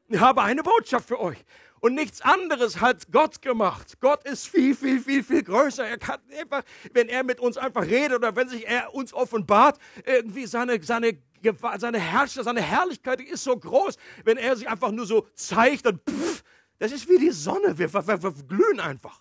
Ich 0.08 0.20
habe 0.20 0.40
eine 0.42 0.62
Botschaft 0.62 1.08
für 1.08 1.18
euch. 1.18 1.44
Und 1.80 1.94
nichts 1.94 2.22
anderes 2.22 2.80
hat 2.80 3.12
Gott 3.12 3.42
gemacht. 3.42 4.00
Gott 4.00 4.24
ist 4.24 4.48
viel, 4.48 4.74
viel, 4.74 5.00
viel, 5.00 5.22
viel 5.22 5.42
größer. 5.42 5.86
Er 5.86 5.98
kann 5.98 6.20
einfach, 6.38 6.62
wenn 6.92 7.08
er 7.08 7.22
mit 7.22 7.38
uns 7.38 7.56
einfach 7.56 7.82
redet 7.82 8.18
oder 8.18 8.34
wenn 8.34 8.48
sich 8.48 8.66
er 8.66 8.94
uns 8.94 9.12
offenbart, 9.12 9.78
irgendwie 10.04 10.46
seine, 10.46 10.82
seine, 10.82 11.18
seine 11.78 11.98
Herrschaft, 11.98 12.44
seine 12.44 12.62
Herrlichkeit 12.62 13.20
ist 13.20 13.44
so 13.44 13.56
groß. 13.56 13.96
Wenn 14.24 14.38
er 14.38 14.56
sich 14.56 14.68
einfach 14.68 14.90
nur 14.90 15.06
so 15.06 15.26
zeigt, 15.34 15.86
dann 15.86 16.00
pff, 16.08 16.42
das 16.78 16.92
ist 16.92 17.08
wie 17.08 17.18
die 17.18 17.30
Sonne. 17.30 17.78
Wir, 17.78 17.92
wir, 17.92 18.22
wir 18.22 18.32
glühen 18.48 18.80
einfach. 18.80 19.20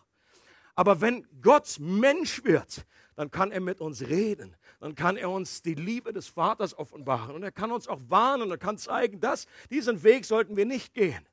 Aber 0.76 1.02
wenn 1.02 1.28
Gott 1.42 1.78
Mensch 1.80 2.44
wird, 2.44 2.86
dann 3.16 3.32
kann 3.32 3.52
er 3.52 3.62
mit 3.62 3.82
uns 3.82 4.02
reden. 4.02 4.56
Dann 4.80 4.96
kann 4.96 5.18
er 5.18 5.30
uns 5.30 5.62
die 5.62 5.74
Liebe 5.74 6.12
des 6.12 6.28
Vaters 6.28 6.78
offenbaren. 6.78 7.36
Und 7.36 7.44
er 7.44 7.52
kann 7.52 7.72
uns 7.72 7.88
auch 7.88 8.00
warnen 8.08 8.52
und 8.52 8.60
kann 8.60 8.78
zeigen, 8.78 9.20
dass 9.20 9.48
diesen 9.70 10.04
Weg 10.04 10.26
sollten 10.26 10.58
wir 10.58 10.66
nicht 10.66 10.94
gehen. 10.94 11.26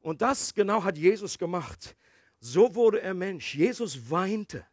Und 0.00 0.22
das 0.22 0.54
genau 0.54 0.84
hat 0.84 0.96
Jesus 0.96 1.38
gemacht. 1.38 1.96
So 2.40 2.74
wurde 2.74 3.00
er 3.00 3.14
Mensch. 3.14 3.54
Jesus 3.54 4.10
weinte. 4.10 4.64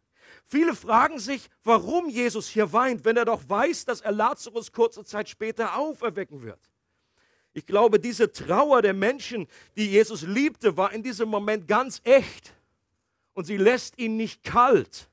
Viele 0.46 0.76
fragen 0.76 1.18
sich, 1.20 1.50
warum 1.64 2.10
Jesus 2.10 2.48
hier 2.48 2.72
weint, 2.72 3.04
wenn 3.04 3.18
er 3.18 3.26
doch 3.26 3.42
weiß, 3.48 3.86
dass 3.86 4.02
er 4.02 4.12
Lazarus 4.12 4.72
kurze 4.72 5.04
Zeit 5.04 5.28
später 5.28 5.76
auferwecken 5.76 6.44
wird. 6.44 6.60
Ich 7.54 7.66
glaube, 7.66 8.00
diese 8.00 8.32
Trauer 8.32 8.82
der 8.82 8.94
Menschen, 8.94 9.48
die 9.76 9.90
Jesus 9.90 10.22
liebte, 10.22 10.78
war 10.78 10.92
in 10.92 11.02
diesem 11.02 11.30
Moment 11.30 11.68
ganz 11.68 12.02
echt. 12.04 12.54
Und 13.34 13.46
sie 13.46 13.58
lässt 13.58 13.98
ihn 13.98 14.18
nicht 14.18 14.44
kalt. 14.44 15.10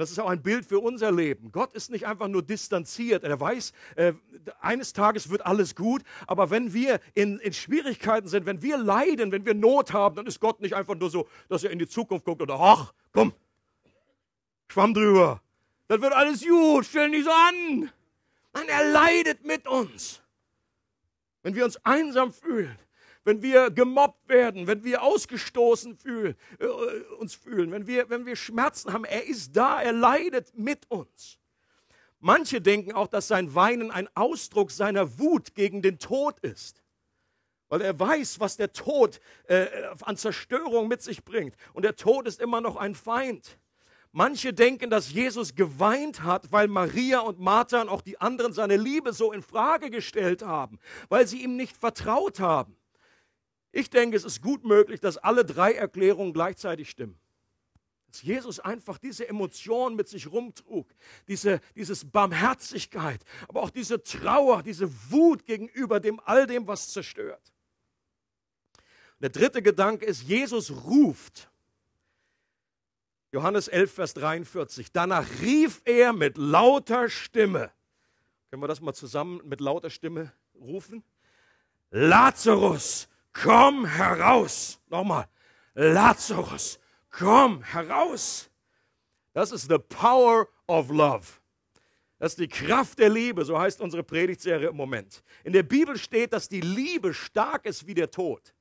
Und 0.00 0.04
das 0.04 0.12
ist 0.12 0.18
auch 0.18 0.30
ein 0.30 0.40
Bild 0.40 0.64
für 0.64 0.80
unser 0.80 1.12
Leben. 1.12 1.52
Gott 1.52 1.74
ist 1.74 1.90
nicht 1.90 2.06
einfach 2.06 2.26
nur 2.26 2.42
distanziert. 2.42 3.22
Er 3.22 3.38
weiß, 3.38 3.74
äh, 3.96 4.14
eines 4.58 4.94
Tages 4.94 5.28
wird 5.28 5.44
alles 5.44 5.76
gut. 5.76 6.04
Aber 6.26 6.48
wenn 6.48 6.72
wir 6.72 7.00
in, 7.12 7.38
in, 7.40 7.52
Schwierigkeiten 7.52 8.26
sind, 8.26 8.46
wenn 8.46 8.62
wir 8.62 8.78
leiden, 8.78 9.30
wenn 9.30 9.44
wir 9.44 9.52
Not 9.52 9.92
haben, 9.92 10.16
dann 10.16 10.24
ist 10.24 10.40
Gott 10.40 10.62
nicht 10.62 10.74
einfach 10.74 10.94
nur 10.94 11.10
so, 11.10 11.28
dass 11.50 11.64
er 11.64 11.70
in 11.70 11.78
die 11.78 11.86
Zukunft 11.86 12.24
guckt 12.24 12.40
oder, 12.40 12.58
ach, 12.58 12.94
komm, 13.12 13.34
schwamm 14.68 14.94
drüber. 14.94 15.42
Dann 15.88 16.00
wird 16.00 16.14
alles 16.14 16.46
gut, 16.46 16.86
stell 16.86 17.10
nicht 17.10 17.26
so 17.26 17.30
an. 17.30 17.92
Nein, 18.54 18.68
er 18.68 18.90
leidet 18.92 19.44
mit 19.44 19.68
uns. 19.68 20.22
Wenn 21.42 21.54
wir 21.54 21.66
uns 21.66 21.76
einsam 21.84 22.32
fühlen, 22.32 22.78
wenn 23.30 23.42
wir 23.42 23.70
gemobbt 23.70 24.28
werden, 24.28 24.66
wenn 24.66 24.82
wir 24.82 25.04
ausgestoßen 25.04 25.96
fühlen, 25.96 26.34
äh, 26.58 26.66
uns 27.20 27.32
fühlen, 27.32 27.70
wenn 27.70 27.86
wir, 27.86 28.10
wenn 28.10 28.26
wir 28.26 28.34
Schmerzen 28.34 28.92
haben, 28.92 29.04
er 29.04 29.24
ist 29.24 29.56
da, 29.56 29.80
er 29.80 29.92
leidet 29.92 30.52
mit 30.58 30.90
uns. 30.90 31.38
Manche 32.18 32.60
denken 32.60 32.92
auch, 32.92 33.06
dass 33.06 33.28
sein 33.28 33.54
Weinen 33.54 33.92
ein 33.92 34.08
Ausdruck 34.16 34.72
seiner 34.72 35.20
Wut 35.20 35.54
gegen 35.54 35.80
den 35.80 36.00
Tod 36.00 36.40
ist, 36.40 36.82
weil 37.68 37.82
er 37.82 37.96
weiß, 37.96 38.40
was 38.40 38.56
der 38.56 38.72
Tod 38.72 39.20
äh, 39.44 39.68
an 40.00 40.16
Zerstörung 40.16 40.88
mit 40.88 41.00
sich 41.00 41.24
bringt. 41.24 41.54
Und 41.72 41.84
der 41.84 41.94
Tod 41.94 42.26
ist 42.26 42.40
immer 42.40 42.60
noch 42.60 42.74
ein 42.74 42.96
Feind. 42.96 43.60
Manche 44.10 44.52
denken, 44.52 44.90
dass 44.90 45.12
Jesus 45.12 45.54
geweint 45.54 46.24
hat, 46.24 46.50
weil 46.50 46.66
Maria 46.66 47.20
und 47.20 47.38
Martha 47.38 47.80
und 47.80 47.88
auch 47.88 48.02
die 48.02 48.20
anderen 48.20 48.52
seine 48.52 48.76
Liebe 48.76 49.12
so 49.12 49.30
in 49.30 49.40
Frage 49.40 49.88
gestellt 49.88 50.42
haben, 50.42 50.80
weil 51.08 51.28
sie 51.28 51.44
ihm 51.44 51.54
nicht 51.54 51.76
vertraut 51.76 52.40
haben. 52.40 52.76
Ich 53.72 53.90
denke, 53.90 54.16
es 54.16 54.24
ist 54.24 54.42
gut 54.42 54.64
möglich, 54.64 55.00
dass 55.00 55.16
alle 55.16 55.44
drei 55.44 55.72
Erklärungen 55.72 56.32
gleichzeitig 56.32 56.90
stimmen. 56.90 57.18
Dass 58.08 58.22
Jesus 58.22 58.58
einfach 58.58 58.98
diese 58.98 59.28
Emotion 59.28 59.94
mit 59.94 60.08
sich 60.08 60.30
rumtrug, 60.32 60.92
diese 61.28 61.60
dieses 61.76 62.10
Barmherzigkeit, 62.10 63.22
aber 63.48 63.62
auch 63.62 63.70
diese 63.70 64.02
Trauer, 64.02 64.64
diese 64.64 64.90
Wut 65.10 65.46
gegenüber 65.46 66.00
dem 66.00 66.20
all 66.24 66.46
dem, 66.46 66.66
was 66.66 66.90
zerstört. 66.90 67.52
Der 69.20 69.28
dritte 69.28 69.62
Gedanke 69.62 70.06
ist, 70.06 70.22
Jesus 70.22 70.70
ruft. 70.70 71.50
Johannes 73.32 73.68
11, 73.68 73.92
Vers 73.92 74.14
43. 74.14 74.90
Danach 74.92 75.26
rief 75.40 75.82
er 75.84 76.12
mit 76.12 76.36
lauter 76.36 77.08
Stimme. 77.08 77.70
Können 78.50 78.62
wir 78.62 78.66
das 78.66 78.80
mal 78.80 78.94
zusammen 78.94 79.40
mit 79.44 79.60
lauter 79.60 79.90
Stimme 79.90 80.32
rufen? 80.54 81.04
Lazarus, 81.90 83.08
komm 83.32 83.84
heraus. 83.84 84.80
Nochmal. 84.88 85.26
Lazarus, 85.74 86.78
komm 87.10 87.62
heraus. 87.62 88.50
Das 89.32 89.52
ist 89.52 89.68
the 89.68 89.78
power 89.78 90.48
of 90.66 90.90
love. 90.90 91.40
Das 92.18 92.32
ist 92.32 92.38
die 92.38 92.48
Kraft 92.48 92.98
der 92.98 93.08
Liebe, 93.08 93.44
so 93.44 93.58
heißt 93.58 93.80
unsere 93.80 94.02
Predigtserie 94.02 94.68
im 94.68 94.76
Moment. 94.76 95.22
In 95.42 95.54
der 95.54 95.62
Bibel 95.62 95.96
steht, 95.96 96.32
dass 96.34 96.48
die 96.48 96.60
Liebe 96.60 97.14
stark 97.14 97.64
ist 97.64 97.86
wie 97.86 97.94
der 97.94 98.10
Tod. 98.10 98.54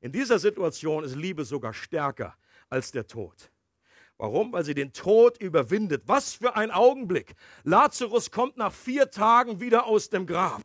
In 0.00 0.10
dieser 0.10 0.38
Situation 0.38 1.04
ist 1.04 1.14
Liebe 1.14 1.44
sogar 1.44 1.72
stärker 1.72 2.36
als 2.68 2.90
der 2.90 3.06
Tod. 3.06 3.50
Warum? 4.18 4.52
Weil 4.52 4.64
sie 4.64 4.74
den 4.74 4.92
Tod 4.92 5.40
überwindet. 5.40 6.02
Was 6.06 6.34
für 6.34 6.56
ein 6.56 6.70
Augenblick. 6.70 7.34
Lazarus 7.64 8.30
kommt 8.30 8.56
nach 8.56 8.72
vier 8.72 9.10
Tagen 9.10 9.60
wieder 9.60 9.86
aus 9.86 10.08
dem 10.08 10.26
Grab. 10.26 10.62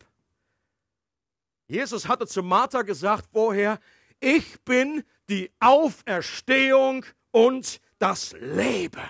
Jesus 1.72 2.10
hatte 2.10 2.28
zu 2.28 2.44
Martha 2.44 2.82
gesagt 2.82 3.30
vorher, 3.32 3.80
ich 4.20 4.62
bin 4.64 5.06
die 5.30 5.50
Auferstehung 5.62 7.06
und 7.32 7.80
das 7.98 8.34
Leben. 8.34 9.10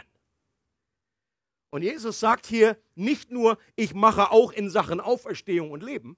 Und 1.71 1.81
Jesus 1.81 2.19
sagt 2.19 2.45
hier 2.45 2.77
nicht 2.93 3.31
nur, 3.31 3.57
ich 3.75 3.95
mache 3.95 4.29
auch 4.29 4.51
in 4.51 4.69
Sachen 4.69 4.99
Auferstehung 4.99 5.71
und 5.71 5.81
Leben, 5.81 6.17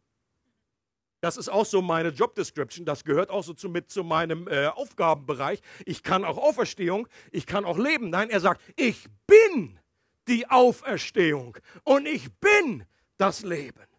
das 1.22 1.38
ist 1.38 1.48
auch 1.48 1.66
so 1.66 1.82
meine 1.82 2.10
Job 2.10 2.36
Description. 2.36 2.86
Das 2.86 3.06
gehört 3.06 3.30
auch 3.30 3.46
so 3.46 3.54
zu, 3.54 3.70
mit 3.70 3.90
zu 3.90 4.04
meinem 4.04 4.50
äh, 4.50 4.68
Aufgabenbereich. 4.68 5.62
Ich 5.86 6.04
kann 6.04 6.26
auch 6.26 6.38
Auferstehung, 6.38 7.08
ich 7.32 7.46
kann 7.46 7.64
auch 7.64 7.78
leben. 7.78 8.10
Nein, 8.10 8.30
er 8.30 8.42
sagt, 8.42 8.60
ich 8.76 9.08
bin 9.26 9.80
die 10.28 10.50
Auferstehung 10.50 11.58
und 11.86 12.06
ich 12.06 12.30
bin 12.42 12.86
das 13.16 13.44
Leben. 13.44 13.93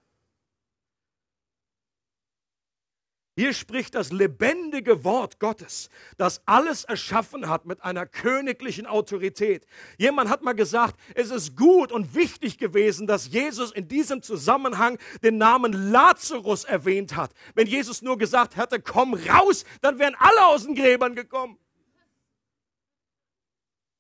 Hier 3.37 3.53
spricht 3.53 3.97
das 3.97 4.13
lebendige 4.13 5.03
Wort 5.03 5.41
Gottes, 5.41 5.91
das 6.17 6.41
alles 6.47 6.85
erschaffen 6.85 7.49
hat 7.49 7.67
mit 7.67 7.83
einer 7.83 8.07
königlichen 8.07 8.87
Autorität. 8.87 9.67
Jemand 9.99 10.31
hat 10.31 10.43
mal 10.43 10.53
gesagt, 10.53 11.01
es 11.17 11.31
ist 11.31 11.57
gut 11.57 11.91
und 11.91 12.15
wichtig 12.15 12.59
gewesen, 12.59 13.09
dass 13.09 13.29
Jesus 13.29 13.73
in 13.73 13.89
diesem 13.89 14.23
Zusammenhang 14.23 14.99
den 15.25 15.37
Namen 15.37 15.73
Lazarus 15.91 16.63
erwähnt 16.63 17.17
hat. 17.17 17.33
Wenn 17.57 17.67
Jesus 17.67 18.03
nur 18.03 18.19
gesagt 18.19 18.57
hätte, 18.57 18.81
komm 18.81 19.15
raus, 19.15 19.65
dann 19.81 19.99
wären 19.99 20.15
alle 20.17 20.47
aus 20.47 20.65
den 20.65 20.77
Gräbern 20.77 21.17
gekommen. 21.17 21.59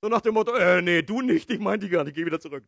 So 0.00 0.08
nach 0.08 0.20
dem 0.20 0.34
Motto, 0.34 0.54
äh, 0.54 0.80
nee, 0.80 1.02
du 1.02 1.22
nicht, 1.22 1.50
ich 1.50 1.58
meine 1.58 1.80
die 1.80 1.88
gar 1.88 2.04
nicht, 2.04 2.14
geh 2.14 2.24
wieder 2.24 2.38
zurück. 2.38 2.62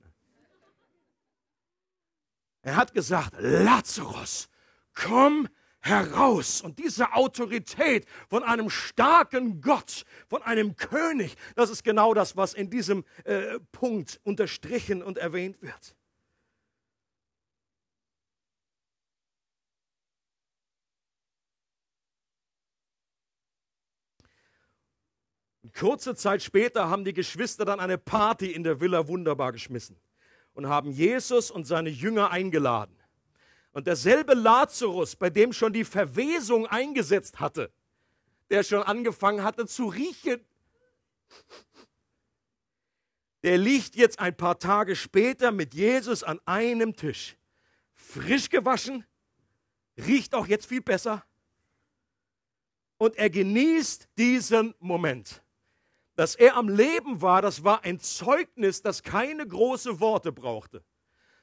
Er 2.63 2.75
hat 2.75 2.93
gesagt, 2.93 3.35
Lazarus, 3.39 4.49
komm 4.95 5.49
heraus. 5.87 6.61
Und 6.61 6.78
diese 6.78 7.12
Autorität 7.12 8.07
von 8.28 8.43
einem 8.43 8.71
starken 8.71 9.61
Gott, 9.61 10.05
von 10.28 10.43
einem 10.43 10.76
König, 10.76 11.37
das 11.55 11.71
ist 11.71 11.85
genau 11.85 12.14
das, 12.14 12.37
was 12.37 12.55
in 12.55 12.71
diesem 12.71 13.05
äh, 13.25 13.59
Punkt 13.73 14.21
unterstrichen 14.25 15.02
und 15.02 15.19
erwähnt 15.19 15.62
wird. 15.62 15.97
Kurze 25.76 26.14
Zeit 26.14 26.43
später 26.43 26.88
haben 26.88 27.05
die 27.05 27.12
Geschwister 27.12 27.66
dann 27.66 27.81
eine 27.81 27.99
Party 27.99 28.50
in 28.50 28.64
der 28.64 28.81
Villa 28.81 29.09
wunderbar 29.09 29.52
geschmissen 29.52 29.97
und 30.55 30.69
haben 30.69 30.90
Jesus 30.90 31.50
und 31.50 31.66
seine 31.66 31.90
Jünger 31.90 32.31
eingeladen. 32.31 32.96
Und 33.76 33.87
derselbe 33.87 34.33
Lazarus, 34.33 35.16
bei 35.16 35.28
dem 35.28 35.52
schon 35.52 35.75
die 35.75 35.85
Verwesung 35.85 36.66
eingesetzt 36.66 37.40
hatte, 37.40 37.71
der 38.49 38.62
schon 38.62 38.83
angefangen 38.83 39.45
hatte 39.45 39.66
zu 39.66 39.88
riechen, 39.88 40.42
der 43.42 43.59
liegt 43.59 43.95
jetzt 43.95 44.18
ein 44.18 44.35
paar 44.35 44.59
Tage 44.59 44.97
später 44.97 45.52
mit 45.52 45.75
Jesus 45.75 46.23
an 46.23 46.40
einem 46.47 46.97
Tisch. 46.97 47.37
Frisch 47.92 48.49
gewaschen, 48.49 49.04
riecht 49.99 50.35
auch 50.35 50.47
jetzt 50.47 50.64
viel 50.64 50.80
besser. 50.80 51.23
Und 52.97 53.16
er 53.16 53.28
genießt 53.28 54.09
diesen 54.16 54.75
Moment. 54.78 55.42
Dass 56.14 56.35
er 56.35 56.56
am 56.56 56.71
Leben 56.71 57.21
war, 57.21 57.42
das 57.42 57.62
war 57.62 57.85
ein 57.85 58.00
Zeugnis, 58.00 58.80
das 58.80 59.02
keine 59.02 59.47
großen 59.47 60.00
Worte 60.00 60.33
brauchte. 60.33 60.83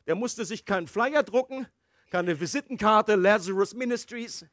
Der 0.07 0.15
musste 0.15 0.45
sich 0.45 0.65
keinen 0.65 0.87
Flyer 0.87 1.21
drucken, 1.21 1.67
keine 2.13 2.39
Visitenkarte, 2.39 3.15
Lazarus 3.15 3.73
Ministries. 3.73 4.45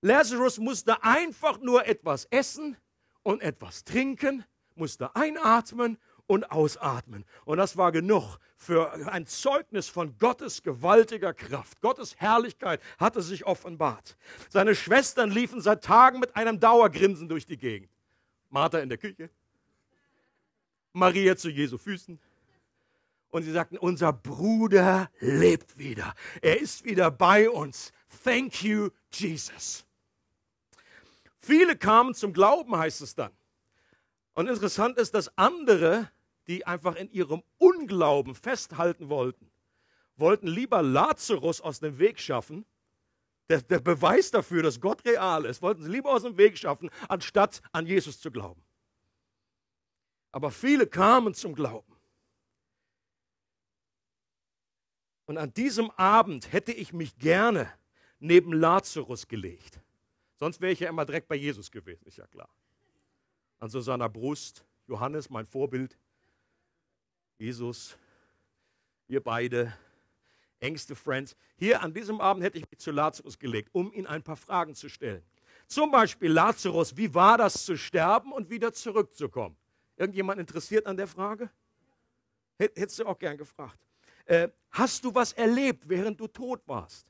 Lazarus 0.00 0.58
musste 0.58 1.00
einfach 1.04 1.60
nur 1.60 1.86
etwas 1.86 2.24
essen 2.24 2.76
und 3.22 3.40
etwas 3.40 3.84
trinken, 3.84 4.44
musste 4.74 5.14
einatmen 5.14 5.96
und 6.26 6.50
ausatmen. 6.50 7.24
Und 7.44 7.58
das 7.58 7.76
war 7.76 7.92
genug 7.92 8.40
für 8.56 8.92
ein 9.12 9.26
Zeugnis 9.26 9.88
von 9.88 10.18
Gottes 10.18 10.64
gewaltiger 10.64 11.32
Kraft. 11.32 11.80
Gottes 11.80 12.16
Herrlichkeit 12.16 12.82
hatte 12.98 13.22
sich 13.22 13.46
offenbart. 13.46 14.16
Seine 14.48 14.74
Schwestern 14.74 15.30
liefen 15.30 15.60
seit 15.60 15.84
Tagen 15.84 16.18
mit 16.18 16.34
einem 16.34 16.58
Dauergrinsen 16.58 17.28
durch 17.28 17.46
die 17.46 17.58
Gegend. 17.58 17.92
Martha 18.50 18.80
in 18.80 18.88
der 18.88 18.98
Küche, 18.98 19.30
Maria 20.92 21.36
zu 21.36 21.48
Jesu 21.48 21.78
Füßen. 21.78 22.18
Und 23.34 23.42
sie 23.42 23.50
sagten, 23.50 23.78
unser 23.78 24.12
Bruder 24.12 25.10
lebt 25.18 25.76
wieder. 25.76 26.14
Er 26.40 26.60
ist 26.60 26.84
wieder 26.84 27.10
bei 27.10 27.50
uns. 27.50 27.92
Thank 28.22 28.62
you, 28.62 28.90
Jesus. 29.12 29.84
Viele 31.40 31.76
kamen 31.76 32.14
zum 32.14 32.32
Glauben, 32.32 32.76
heißt 32.76 33.00
es 33.00 33.16
dann. 33.16 33.32
Und 34.34 34.46
interessant 34.46 34.98
ist, 34.98 35.14
dass 35.14 35.36
andere, 35.36 36.12
die 36.46 36.64
einfach 36.64 36.94
in 36.94 37.10
ihrem 37.10 37.42
Unglauben 37.58 38.36
festhalten 38.36 39.08
wollten, 39.08 39.50
wollten 40.14 40.46
lieber 40.46 40.80
Lazarus 40.84 41.60
aus 41.60 41.80
dem 41.80 41.98
Weg 41.98 42.20
schaffen, 42.20 42.64
der, 43.48 43.62
der 43.62 43.80
Beweis 43.80 44.30
dafür, 44.30 44.62
dass 44.62 44.80
Gott 44.80 45.04
real 45.04 45.44
ist, 45.44 45.60
wollten 45.60 45.82
sie 45.82 45.90
lieber 45.90 46.10
aus 46.10 46.22
dem 46.22 46.36
Weg 46.36 46.56
schaffen, 46.56 46.88
anstatt 47.08 47.62
an 47.72 47.84
Jesus 47.88 48.20
zu 48.20 48.30
glauben. 48.30 48.62
Aber 50.30 50.52
viele 50.52 50.86
kamen 50.86 51.34
zum 51.34 51.56
Glauben. 51.56 51.93
Und 55.26 55.38
an 55.38 55.52
diesem 55.54 55.90
Abend 55.92 56.52
hätte 56.52 56.72
ich 56.72 56.92
mich 56.92 57.16
gerne 57.18 57.72
neben 58.18 58.52
Lazarus 58.52 59.28
gelegt. 59.28 59.80
Sonst 60.38 60.60
wäre 60.60 60.72
ich 60.72 60.80
ja 60.80 60.88
immer 60.88 61.04
direkt 61.04 61.28
bei 61.28 61.36
Jesus 61.36 61.70
gewesen, 61.70 62.04
ist 62.06 62.18
ja 62.18 62.26
klar 62.26 62.48
an 63.64 63.70
so 63.70 63.80
seiner 63.80 64.10
Brust. 64.10 64.62
Johannes, 64.86 65.30
mein 65.30 65.46
Vorbild. 65.46 65.96
Jesus, 67.38 67.96
ihr 69.08 69.22
beide, 69.22 69.72
engste 70.60 70.94
Friends. 70.94 71.34
Hier 71.56 71.82
an 71.82 71.94
diesem 71.94 72.20
Abend 72.20 72.44
hätte 72.44 72.58
ich 72.58 72.70
mich 72.70 72.78
zu 72.78 72.90
Lazarus 72.90 73.38
gelegt, 73.38 73.70
um 73.72 73.90
ihn 73.94 74.06
ein 74.06 74.22
paar 74.22 74.36
Fragen 74.36 74.74
zu 74.74 74.90
stellen. 74.90 75.22
Zum 75.66 75.90
Beispiel 75.90 76.30
Lazarus, 76.30 76.94
wie 76.98 77.14
war 77.14 77.38
das 77.38 77.64
zu 77.64 77.78
sterben 77.78 78.32
und 78.32 78.50
wieder 78.50 78.74
zurückzukommen? 78.74 79.56
Irgendjemand 79.96 80.38
interessiert 80.40 80.84
an 80.86 80.98
der 80.98 81.06
Frage? 81.06 81.48
Hättest 82.58 82.98
du 82.98 83.06
auch 83.06 83.18
gern 83.18 83.38
gefragt. 83.38 83.78
Äh, 84.24 84.48
hast 84.70 85.04
du 85.04 85.14
was 85.14 85.32
erlebt, 85.32 85.88
während 85.88 86.18
du 86.20 86.26
tot 86.26 86.62
warst? 86.66 87.06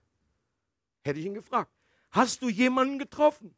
Hätte 1.02 1.21
ich 1.21 1.26
ihn 1.26 1.35
gefragt. 1.35 1.71
Hast 2.11 2.42
du 2.42 2.49
jemanden 2.49 2.99
getroffen? 2.99 3.54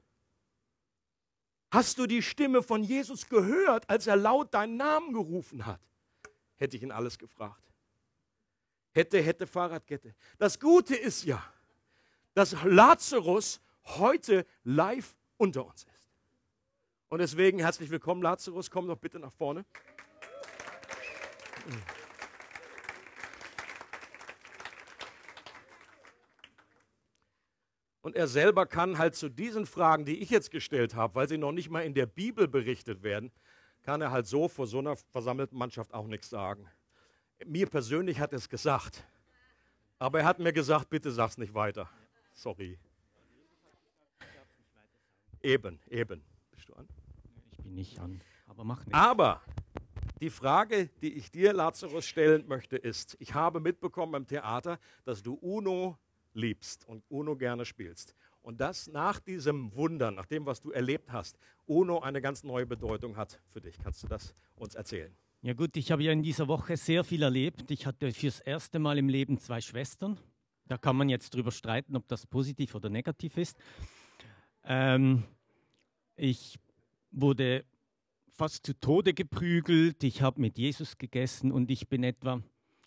Hast 1.71 1.99
du 1.99 2.07
die 2.07 2.23
Stimme 2.23 2.63
von 2.63 2.83
Jesus 2.83 3.29
gehört, 3.29 3.89
als 3.91 4.07
er 4.07 4.17
laut 4.17 4.55
deinen 4.55 4.77
Namen 4.77 5.13
gerufen 5.13 5.67
hat? 5.67 5.81
Hätte 6.57 6.77
ich 6.77 6.83
ihn 6.83 6.93
alles 6.93 7.19
gefragt. 7.19 7.63
Hätte, 8.93 9.21
hätte, 9.21 9.47
Fahrradkette. 9.47 10.15
Das 10.39 10.59
Gute 10.59 10.97
ist 10.97 11.25
ja, 11.25 11.43
dass 12.35 12.57
Lazarus 12.65 13.61
heute 13.85 14.47
live 14.65 15.15
unter 15.37 15.67
uns 15.67 15.85
ist. 15.85 16.11
Und 17.09 17.19
deswegen 17.19 17.59
herzlich 17.59 17.91
willkommen, 17.91 18.23
Lazarus. 18.23 18.71
Komm 18.71 18.87
doch 18.87 18.97
bitte 18.97 19.19
nach 19.19 19.33
vorne. 19.33 19.65
Und 28.07 28.15
er 28.15 28.29
selber 28.29 28.67
kann 28.67 28.99
halt 28.99 29.17
zu 29.17 29.29
diesen 29.29 29.67
Fragen, 29.67 30.05
die 30.05 30.21
ich 30.21 30.31
jetzt 30.31 30.53
gestellt 30.53 30.95
habe, 30.95 31.17
weil 31.17 31.29
sie 31.29 31.39
noch 31.39 31.51
nicht 31.51 31.71
mal 31.71 31.81
in 31.81 31.93
der 31.93 32.07
Bibel 32.07 32.47
berichtet 32.47 33.03
werden, 33.03 33.33
kann 33.83 34.01
er 34.01 34.13
halt 34.13 34.29
so 34.29 34.47
vor 34.47 34.69
so 34.69 34.79
einer 34.79 34.95
versammelten 34.95 35.59
Mannschaft 35.59 35.93
auch 35.93 36.07
nichts 36.07 36.31
sagen. 36.31 36.69
Mir 37.45 37.67
persönlich 37.67 38.21
hat 38.21 38.33
er 38.33 38.37
es 38.37 38.49
gesagt. 38.49 39.05
Aber 39.99 40.21
er 40.21 40.25
hat 40.25 40.39
mir 40.39 40.53
gesagt, 40.53 40.89
bitte 40.89 41.11
sag's 41.11 41.37
nicht 41.37 41.53
weiter. 41.53 41.91
Sorry. 42.33 42.79
Eben, 45.43 45.81
eben. 45.91 46.23
Bist 46.53 46.69
du 46.69 46.75
an? 46.75 46.87
Ich 47.51 47.57
bin 47.57 47.75
nicht 47.75 47.99
an, 47.99 48.21
aber 48.47 48.63
mach 48.63 48.87
nicht. 48.87 48.95
Aber 48.95 49.43
die 50.21 50.31
Frage, 50.31 50.91
die 51.03 51.15
ich 51.15 51.33
dir, 51.33 51.53
Lazarus, 51.53 52.07
stellen 52.07 52.47
möchte, 52.47 52.77
ist, 52.77 53.17
ich 53.19 53.35
habe 53.35 53.59
mitbekommen 53.59 54.15
im 54.15 54.27
Theater, 54.29 54.79
dass 55.05 55.25
du 55.25 55.35
Uno 55.35 55.99
liebst 56.37 56.87
und 56.87 57.03
UNO 57.09 57.37
gerne 57.37 57.65
spielst. 57.65 58.15
Und 58.43 58.61
das 58.61 58.87
nach 58.87 59.19
diesem 59.19 59.75
Wunder, 59.75 60.13
nach 60.13 60.27
dem, 60.27 60.47
was 60.47 60.61
du 60.61 60.71
erlebt 60.71 61.11
hast, 61.11 61.37
UNO 61.67 62.01
eine 62.01 62.21
ganz 62.21 62.45
neue 62.45 62.67
Bedeutung 62.67 63.17
hat 63.17 63.41
für 63.51 63.61
dich. 63.61 63.77
Kannst 63.83 64.05
du 64.05 64.07
das 64.07 64.35
uns 64.55 64.77
erzählen? 64.77 65.13
Ja 65.43 65.53
gut, 65.53 65.77
ich 65.77 65.91
habe 65.91 66.03
ja 66.03 66.13
in 66.13 66.23
dieser 66.23 66.47
Woche 66.49 66.77
sehr 66.77 67.03
viel 67.03 67.23
erlebt. 67.23 67.71
Ich 67.71 67.87
hatte 67.87 68.13
fürs 68.13 68.41
erste 68.41 68.79
Mal 68.79 68.99
im 68.99 69.09
Leben 69.09 69.39
zwei 69.39 69.61
Schwestern. 69.61 70.19
Da 70.67 70.79
kann 70.79 70.97
man 70.97 71.09
jetzt 71.09 71.35
drüber 71.35 71.51
streiten, 71.51 71.97
ob 71.97 72.07
das 72.09 72.27
positiv 72.27 72.75
oder 72.75 72.89
negativ 72.89 73.37
ist. 73.37 73.57
Ähm, 74.65 75.25
ich 76.17 76.59
wurde 77.11 77.65
fast 78.31 78.67
zu 78.67 78.79
Tode 78.79 79.15
geprügelt. 79.15 80.03
Ich 80.05 80.23
habe 80.23 80.41
mit 80.41 80.59
Jesus 80.59 80.99
gegessen 80.99 81.53
und 81.53 81.71
ich 81.71 81.89
bin 81.89 82.05
etwa 82.05 82.43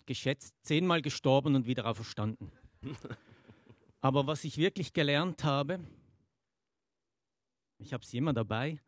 geschätzt 0.06 0.54
zehnmal 0.62 1.02
gestorben 1.02 1.54
und 1.54 1.66
wieder 1.66 1.86
auferstanden. 1.86 2.50
Aber 4.00 4.26
was 4.26 4.44
ich 4.44 4.56
wirklich 4.56 4.92
gelernt 4.92 5.44
habe, 5.44 5.80
ich 7.78 7.92
habe 7.92 8.02
es 8.02 8.12
immer 8.14 8.32
dabei, 8.32 8.80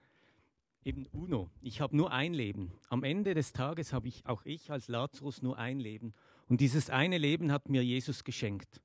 eben 0.84 1.06
Uno. 1.12 1.50
Ich 1.60 1.80
habe 1.80 1.96
nur 1.96 2.12
ein 2.12 2.34
Leben. 2.34 2.72
Am 2.88 3.04
Ende 3.04 3.34
des 3.34 3.52
Tages 3.52 3.92
habe 3.92 4.08
ich 4.08 4.26
auch 4.26 4.44
ich 4.44 4.70
als 4.70 4.88
Lazarus 4.88 5.42
nur 5.42 5.58
ein 5.58 5.80
Leben. 5.80 6.14
Und 6.48 6.60
dieses 6.60 6.90
eine 6.90 7.18
Leben 7.18 7.52
hat 7.52 7.68
mir 7.68 7.84
Jesus 7.84 8.24
geschenkt. 8.24 8.80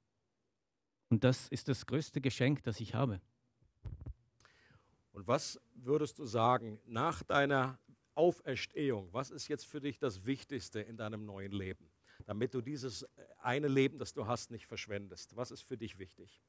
Und 1.09 1.23
das 1.23 1.47
ist 1.47 1.67
das 1.69 1.85
größte 1.85 2.21
Geschenk, 2.21 2.63
das 2.63 2.79
ich 2.79 2.93
habe. 2.93 3.21
Und 5.13 5.27
was 5.27 5.59
würdest 5.73 6.19
du 6.19 6.25
sagen 6.25 6.79
nach 6.85 7.23
deiner 7.23 7.79
Auferstehung? 8.15 9.09
Was 9.13 9.31
ist 9.31 9.47
jetzt 9.47 9.65
für 9.65 9.79
dich 9.79 9.97
das 9.97 10.25
Wichtigste 10.25 10.81
in 10.81 10.97
deinem 10.97 11.25
neuen 11.25 11.51
Leben? 11.51 11.89
Damit 12.25 12.53
du 12.53 12.62
dieses 12.62 13.03
äh, 13.03 13.08
eine 13.41 13.67
Leben, 13.67 13.99
das 13.99 14.13
du 14.13 14.27
hast, 14.27 14.51
nicht 14.51 14.65
verschwendest? 14.65 15.36
Was 15.36 15.51
ist 15.51 15.62
für 15.62 15.77
dich 15.77 15.97
wichtig? 15.97 16.41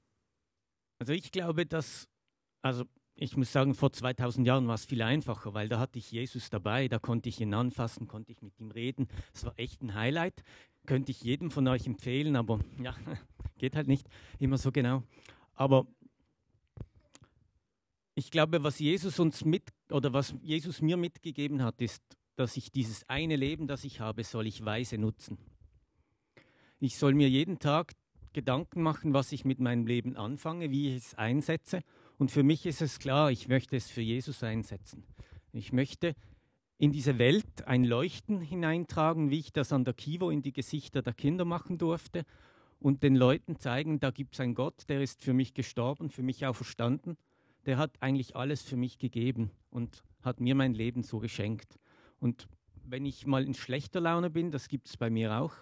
Also 0.98 1.12
ich 1.12 1.30
glaube, 1.30 1.66
dass, 1.66 2.08
also 2.62 2.84
ich 3.14 3.36
muss 3.36 3.52
sagen, 3.52 3.74
vor 3.74 3.92
2000 3.92 4.46
Jahren 4.46 4.68
war 4.68 4.74
es 4.74 4.84
viel 4.84 5.02
einfacher, 5.02 5.54
weil 5.54 5.68
da 5.68 5.78
hatte 5.78 5.98
ich 5.98 6.10
Jesus 6.12 6.50
dabei, 6.50 6.88
da 6.88 6.98
konnte 6.98 7.28
ich 7.28 7.40
ihn 7.40 7.54
anfassen, 7.54 8.06
konnte 8.06 8.32
ich 8.32 8.42
mit 8.42 8.58
ihm 8.60 8.70
reden. 8.70 9.08
Es 9.34 9.44
war 9.44 9.58
echt 9.58 9.82
ein 9.82 9.94
Highlight. 9.94 10.42
Könnte 10.86 11.10
ich 11.10 11.22
jedem 11.22 11.50
von 11.50 11.66
euch 11.68 11.86
empfehlen, 11.86 12.36
aber 12.36 12.60
ja, 12.82 12.94
geht 13.58 13.76
halt 13.76 13.88
nicht 13.88 14.08
immer 14.38 14.56
so 14.56 14.72
genau. 14.72 15.02
Aber 15.54 15.86
ich 18.14 18.30
glaube, 18.30 18.62
was 18.64 18.78
Jesus 18.78 19.18
uns 19.18 19.44
mit 19.44 19.72
oder 19.90 20.12
was 20.12 20.34
Jesus 20.42 20.80
mir 20.80 20.96
mitgegeben 20.96 21.62
hat, 21.62 21.80
ist, 21.80 22.02
dass 22.36 22.56
ich 22.56 22.70
dieses 22.70 23.08
eine 23.08 23.36
Leben, 23.36 23.66
das 23.66 23.84
ich 23.84 24.00
habe, 24.00 24.22
soll 24.24 24.46
ich 24.46 24.64
weise 24.64 24.96
nutzen. 24.96 25.38
Ich 26.80 26.96
soll 26.96 27.14
mir 27.14 27.28
jeden 27.28 27.58
Tag 27.58 27.94
Gedanken 28.32 28.82
machen, 28.82 29.12
was 29.12 29.32
ich 29.32 29.44
mit 29.44 29.58
meinem 29.58 29.86
Leben 29.86 30.16
anfange, 30.16 30.70
wie 30.70 30.94
ich 30.94 31.06
es 31.06 31.14
einsetze. 31.16 31.80
Und 32.18 32.30
für 32.30 32.44
mich 32.44 32.66
ist 32.66 32.82
es 32.82 33.00
klar, 33.00 33.32
ich 33.32 33.48
möchte 33.48 33.74
es 33.74 33.90
für 33.90 34.00
Jesus 34.00 34.44
einsetzen. 34.44 35.02
Ich 35.52 35.72
möchte 35.72 36.14
in 36.78 36.92
diese 36.92 37.18
Welt 37.18 37.66
ein 37.66 37.84
Leuchten 37.84 38.40
hineintragen, 38.40 39.30
wie 39.30 39.40
ich 39.40 39.52
das 39.52 39.72
an 39.72 39.84
der 39.84 39.94
Kivo 39.94 40.30
in 40.30 40.42
die 40.42 40.52
Gesichter 40.52 41.02
der 41.02 41.14
Kinder 41.14 41.44
machen 41.44 41.78
durfte 41.78 42.24
und 42.78 43.02
den 43.02 43.16
Leuten 43.16 43.56
zeigen, 43.56 43.98
da 43.98 44.12
gibt 44.12 44.34
es 44.34 44.40
einen 44.40 44.54
Gott, 44.54 44.88
der 44.88 45.02
ist 45.02 45.20
für 45.20 45.32
mich 45.32 45.54
gestorben, 45.54 46.10
für 46.10 46.22
mich 46.22 46.46
auch 46.46 46.54
verstanden. 46.54 47.16
Der 47.66 47.76
hat 47.76 47.90
eigentlich 48.00 48.36
alles 48.36 48.62
für 48.62 48.76
mich 48.76 48.98
gegeben 48.98 49.50
und 49.70 50.04
hat 50.22 50.38
mir 50.38 50.54
mein 50.54 50.74
Leben 50.74 51.02
so 51.02 51.18
geschenkt. 51.18 51.80
Und 52.20 52.46
wenn 52.84 53.04
ich 53.04 53.26
mal 53.26 53.44
in 53.44 53.54
schlechter 53.54 54.00
Laune 54.00 54.30
bin, 54.30 54.52
das 54.52 54.68
gibt 54.68 54.86
es 54.86 54.96
bei 54.96 55.10
mir 55.10 55.40
auch, 55.40 55.54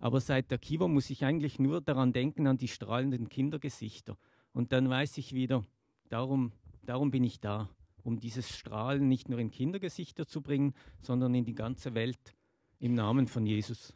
aber 0.00 0.20
seit 0.20 0.50
der 0.50 0.58
Kiva 0.58 0.88
muss 0.88 1.10
ich 1.10 1.24
eigentlich 1.24 1.58
nur 1.58 1.80
daran 1.80 2.12
denken, 2.12 2.46
an 2.46 2.58
die 2.58 2.68
strahlenden 2.68 3.28
Kindergesichter. 3.28 4.16
Und 4.52 4.72
dann 4.72 4.88
weiß 4.88 5.18
ich 5.18 5.32
wieder, 5.32 5.64
darum, 6.08 6.52
darum 6.82 7.10
bin 7.10 7.24
ich 7.24 7.40
da, 7.40 7.68
um 8.04 8.18
dieses 8.18 8.56
Strahlen 8.56 9.08
nicht 9.08 9.28
nur 9.28 9.38
in 9.38 9.50
Kindergesichter 9.50 10.26
zu 10.26 10.40
bringen, 10.40 10.74
sondern 11.00 11.34
in 11.34 11.44
die 11.44 11.54
ganze 11.54 11.94
Welt 11.94 12.34
im 12.78 12.94
Namen 12.94 13.26
von 13.26 13.46
Jesus. 13.46 13.92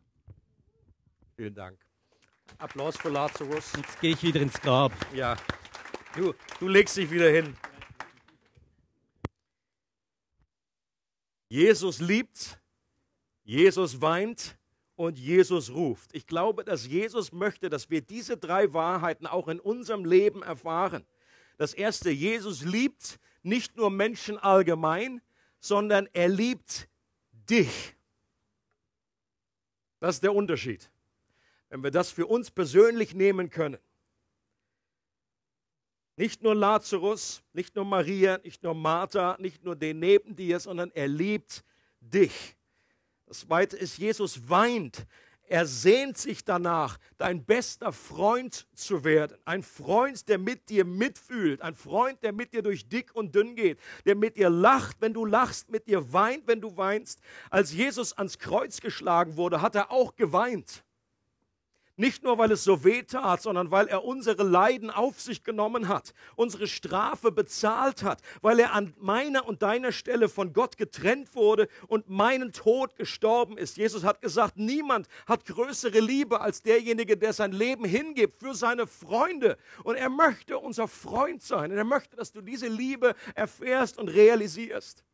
Vielen 1.36 1.54
Dank. 1.54 1.78
Applaus 2.58 2.96
für 2.96 3.08
Lazarus. 3.08 3.72
Jetzt 3.76 4.00
gehe 4.00 4.12
ich 4.12 4.22
wieder 4.22 4.40
ins 4.40 4.60
Grab. 4.60 4.92
Ja, 5.14 5.36
du, 6.14 6.34
du 6.58 6.68
legst 6.68 6.96
dich 6.96 7.10
wieder 7.10 7.30
hin. 7.30 7.56
Jesus 11.48 12.00
liebt, 12.00 12.58
Jesus 13.44 14.00
weint 14.00 14.56
und 14.96 15.18
Jesus 15.18 15.70
ruft. 15.70 16.14
Ich 16.14 16.26
glaube, 16.26 16.64
dass 16.64 16.87
Jesus 16.87 17.33
möchte, 17.33 17.70
dass 17.70 17.90
wir 17.90 18.00
diese 18.00 18.37
drei 18.37 18.72
Wahrheiten 18.72 19.26
auch 19.26 19.48
in 19.48 19.61
unserem 19.61 20.05
Leben 20.05 20.42
erfahren. 20.42 21.05
Das 21.57 21.74
erste, 21.74 22.11
Jesus 22.11 22.62
liebt 22.62 23.18
nicht 23.42 23.76
nur 23.76 23.90
Menschen 23.90 24.38
allgemein, 24.38 25.20
sondern 25.61 26.09
er 26.12 26.28
liebt 26.28 26.88
dich. 27.33 27.96
Das 30.00 30.16
ist 30.16 30.22
der 30.22 30.35
Unterschied. 30.35 30.90
Wenn 31.68 31.83
wir 31.83 31.90
das 31.90 32.11
für 32.11 32.26
uns 32.26 32.50
persönlich 32.50 33.14
nehmen 33.14 33.48
können. 33.48 33.78
Nicht 36.16 36.42
nur 36.42 36.55
Lazarus, 36.55 37.42
nicht 37.52 37.74
nur 37.74 37.85
Maria, 37.85 38.38
nicht 38.38 38.62
nur 38.62 38.74
Martha, 38.74 39.37
nicht 39.38 39.64
nur 39.64 39.74
den 39.74 39.98
neben 39.98 40.37
dir, 40.37 40.61
sondern 40.61 40.90
er 40.90 41.09
liebt 41.09 41.64
dich. 42.00 42.57
Das 43.33 43.40
zweite 43.40 43.79
ist, 43.79 43.97
Jesus 43.97 44.51
weint. 44.51 45.07
Er 45.49 45.64
sehnt 45.64 46.18
sich 46.18 46.45
danach, 46.45 46.99
dein 47.16 47.47
bester 47.47 47.90
Freund 47.90 48.66
zu 48.75 49.05
werden. 49.05 49.38
Ein 49.47 49.62
Freund, 49.62 50.29
der 50.29 50.37
mit 50.37 50.68
dir 50.68 50.85
mitfühlt. 50.85 51.62
Ein 51.62 51.75
Freund, 51.75 52.23
der 52.23 52.35
mit 52.35 52.53
dir 52.53 52.61
durch 52.61 52.90
dick 52.90 53.16
und 53.16 53.35
dünn 53.35 53.55
geht. 53.55 53.81
Der 54.05 54.16
mit 54.16 54.37
dir 54.37 54.51
lacht, 54.51 54.99
wenn 55.01 55.14
du 55.14 55.25
lachst, 55.25 55.71
mit 55.71 55.87
dir 55.87 56.12
weint, 56.12 56.47
wenn 56.47 56.61
du 56.61 56.77
weinst. 56.77 57.21
Als 57.49 57.73
Jesus 57.73 58.12
ans 58.18 58.38
Kreuz 58.38 58.83
geschlagen 58.83 59.38
wurde, 59.38 59.62
hat 59.62 59.77
er 59.77 59.90
auch 59.90 60.14
geweint. 60.14 60.85
Nicht 62.02 62.24
nur, 62.24 62.36
weil 62.36 62.50
es 62.50 62.64
so 62.64 62.82
weh 62.82 63.04
tat, 63.04 63.42
sondern 63.42 63.70
weil 63.70 63.86
er 63.86 64.02
unsere 64.02 64.42
Leiden 64.42 64.90
auf 64.90 65.20
sich 65.20 65.44
genommen 65.44 65.86
hat, 65.86 66.14
unsere 66.34 66.66
Strafe 66.66 67.30
bezahlt 67.30 68.02
hat, 68.02 68.20
weil 68.40 68.58
er 68.58 68.72
an 68.72 68.92
meiner 68.98 69.46
und 69.46 69.62
deiner 69.62 69.92
Stelle 69.92 70.28
von 70.28 70.52
Gott 70.52 70.76
getrennt 70.76 71.36
wurde 71.36 71.68
und 71.86 72.10
meinen 72.10 72.52
Tod 72.52 72.96
gestorben 72.96 73.56
ist. 73.56 73.76
Jesus 73.76 74.02
hat 74.02 74.20
gesagt, 74.20 74.56
niemand 74.56 75.06
hat 75.28 75.46
größere 75.46 76.00
Liebe 76.00 76.40
als 76.40 76.60
derjenige, 76.62 77.16
der 77.16 77.32
sein 77.32 77.52
Leben 77.52 77.84
hingibt 77.84 78.40
für 78.40 78.56
seine 78.56 78.88
Freunde. 78.88 79.56
Und 79.84 79.94
er 79.94 80.10
möchte 80.10 80.58
unser 80.58 80.88
Freund 80.88 81.40
sein. 81.40 81.70
Und 81.70 81.78
er 81.78 81.84
möchte, 81.84 82.16
dass 82.16 82.32
du 82.32 82.40
diese 82.40 82.66
Liebe 82.66 83.14
erfährst 83.36 83.96
und 83.98 84.08
realisierst. 84.08 85.04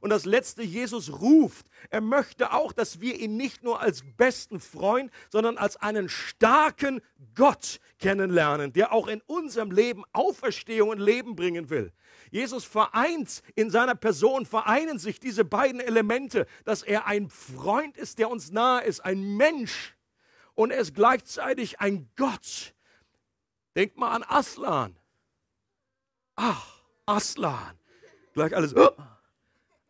Und 0.00 0.10
das 0.10 0.24
letzte, 0.24 0.62
Jesus 0.62 1.20
ruft. 1.20 1.66
Er 1.90 2.00
möchte 2.00 2.52
auch, 2.52 2.72
dass 2.72 3.00
wir 3.00 3.18
ihn 3.18 3.36
nicht 3.36 3.62
nur 3.62 3.80
als 3.80 4.02
besten 4.16 4.60
Freund, 4.60 5.10
sondern 5.30 5.58
als 5.58 5.76
einen 5.76 6.08
starken 6.08 7.00
Gott 7.34 7.80
kennenlernen, 7.98 8.72
der 8.72 8.92
auch 8.92 9.08
in 9.08 9.20
unserem 9.26 9.70
Leben 9.70 10.04
Auferstehung 10.12 10.90
und 10.90 10.98
Leben 10.98 11.36
bringen 11.36 11.70
will. 11.70 11.92
Jesus 12.30 12.64
vereint 12.64 13.42
in 13.54 13.70
seiner 13.70 13.94
Person, 13.94 14.46
vereinen 14.46 14.98
sich 14.98 15.18
diese 15.18 15.44
beiden 15.44 15.80
Elemente, 15.80 16.46
dass 16.64 16.82
er 16.82 17.06
ein 17.06 17.28
Freund 17.30 17.96
ist, 17.96 18.18
der 18.18 18.30
uns 18.30 18.50
nahe 18.50 18.84
ist, 18.84 19.04
ein 19.04 19.36
Mensch 19.36 19.96
und 20.54 20.70
er 20.70 20.78
ist 20.78 20.94
gleichzeitig 20.94 21.80
ein 21.80 22.10
Gott. 22.16 22.74
Denkt 23.76 23.96
mal 23.96 24.10
an 24.10 24.24
Aslan. 24.24 24.96
Ach, 26.34 26.82
Aslan. 27.06 27.78
Gleich 28.34 28.54
alles. 28.54 28.74
Oh. 28.76 28.90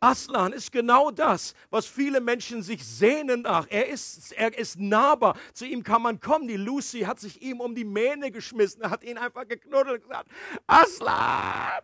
Aslan 0.00 0.52
ist 0.52 0.70
genau 0.70 1.10
das, 1.10 1.54
was 1.70 1.86
viele 1.86 2.20
Menschen 2.20 2.62
sich 2.62 2.84
sehnen 2.84 3.42
nach. 3.42 3.66
Er 3.68 3.88
ist, 3.88 4.32
er 4.32 4.56
ist 4.56 4.78
nahbar. 4.78 5.36
Zu 5.54 5.66
ihm 5.66 5.82
kann 5.82 6.02
man 6.02 6.20
kommen. 6.20 6.46
Die 6.46 6.56
Lucy 6.56 7.00
hat 7.00 7.18
sich 7.18 7.42
ihm 7.42 7.60
um 7.60 7.74
die 7.74 7.84
Mähne 7.84 8.30
geschmissen, 8.30 8.88
hat 8.88 9.02
ihn 9.02 9.18
einfach 9.18 9.46
geknuddelt 9.48 10.02
und 10.02 10.08
gesagt, 10.08 10.30
Aslan! 10.66 11.82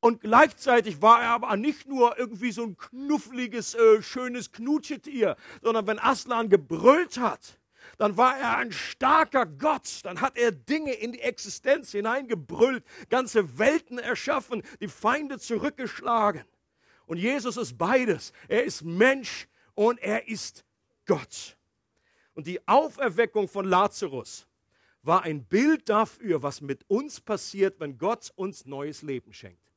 Und 0.00 0.20
gleichzeitig 0.20 1.00
war 1.00 1.22
er 1.22 1.30
aber 1.30 1.56
nicht 1.56 1.88
nur 1.88 2.18
irgendwie 2.18 2.52
so 2.52 2.62
ein 2.62 2.76
knuffliges, 2.76 3.74
äh, 3.74 4.02
schönes 4.02 4.52
Knutschetier, 4.52 5.36
sondern 5.62 5.86
wenn 5.86 5.98
Aslan 5.98 6.48
gebrüllt 6.50 7.18
hat, 7.18 7.58
dann 7.98 8.16
war 8.16 8.38
er 8.38 8.56
ein 8.58 8.72
starker 8.72 9.46
Gott, 9.46 10.00
dann 10.04 10.20
hat 10.20 10.36
er 10.36 10.52
Dinge 10.52 10.92
in 10.92 11.12
die 11.12 11.20
Existenz 11.20 11.92
hineingebrüllt, 11.92 12.84
ganze 13.08 13.58
Welten 13.58 13.98
erschaffen, 13.98 14.62
die 14.80 14.88
Feinde 14.88 15.38
zurückgeschlagen. 15.38 16.44
Und 17.06 17.18
Jesus 17.18 17.56
ist 17.56 17.78
beides. 17.78 18.32
Er 18.48 18.64
ist 18.64 18.82
Mensch 18.82 19.48
und 19.74 19.98
er 20.00 20.28
ist 20.28 20.64
Gott. 21.06 21.56
Und 22.34 22.46
die 22.46 22.66
Auferweckung 22.68 23.48
von 23.48 23.64
Lazarus 23.64 24.46
war 25.02 25.22
ein 25.22 25.44
Bild 25.44 25.88
dafür, 25.88 26.42
was 26.42 26.60
mit 26.60 26.84
uns 26.90 27.20
passiert, 27.20 27.78
wenn 27.78 27.96
Gott 27.96 28.32
uns 28.34 28.66
neues 28.66 29.02
Leben 29.02 29.32
schenkt. 29.32 29.72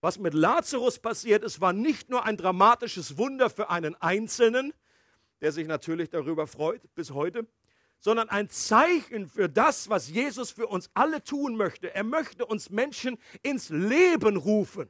Was 0.00 0.18
mit 0.18 0.34
Lazarus 0.34 0.98
passiert 0.98 1.44
ist, 1.44 1.60
war 1.60 1.72
nicht 1.72 2.10
nur 2.10 2.24
ein 2.24 2.36
dramatisches 2.36 3.16
Wunder 3.16 3.48
für 3.48 3.70
einen 3.70 3.94
Einzelnen, 3.94 4.74
der 5.44 5.52
sich 5.52 5.66
natürlich 5.66 6.08
darüber 6.08 6.46
freut 6.46 6.80
bis 6.94 7.10
heute, 7.10 7.46
sondern 8.00 8.30
ein 8.30 8.48
Zeichen 8.48 9.28
für 9.28 9.46
das, 9.46 9.90
was 9.90 10.08
Jesus 10.08 10.50
für 10.50 10.66
uns 10.66 10.88
alle 10.94 11.22
tun 11.22 11.54
möchte. 11.54 11.94
Er 11.94 12.02
möchte 12.02 12.46
uns 12.46 12.70
Menschen 12.70 13.18
ins 13.42 13.68
Leben 13.68 14.38
rufen. 14.38 14.88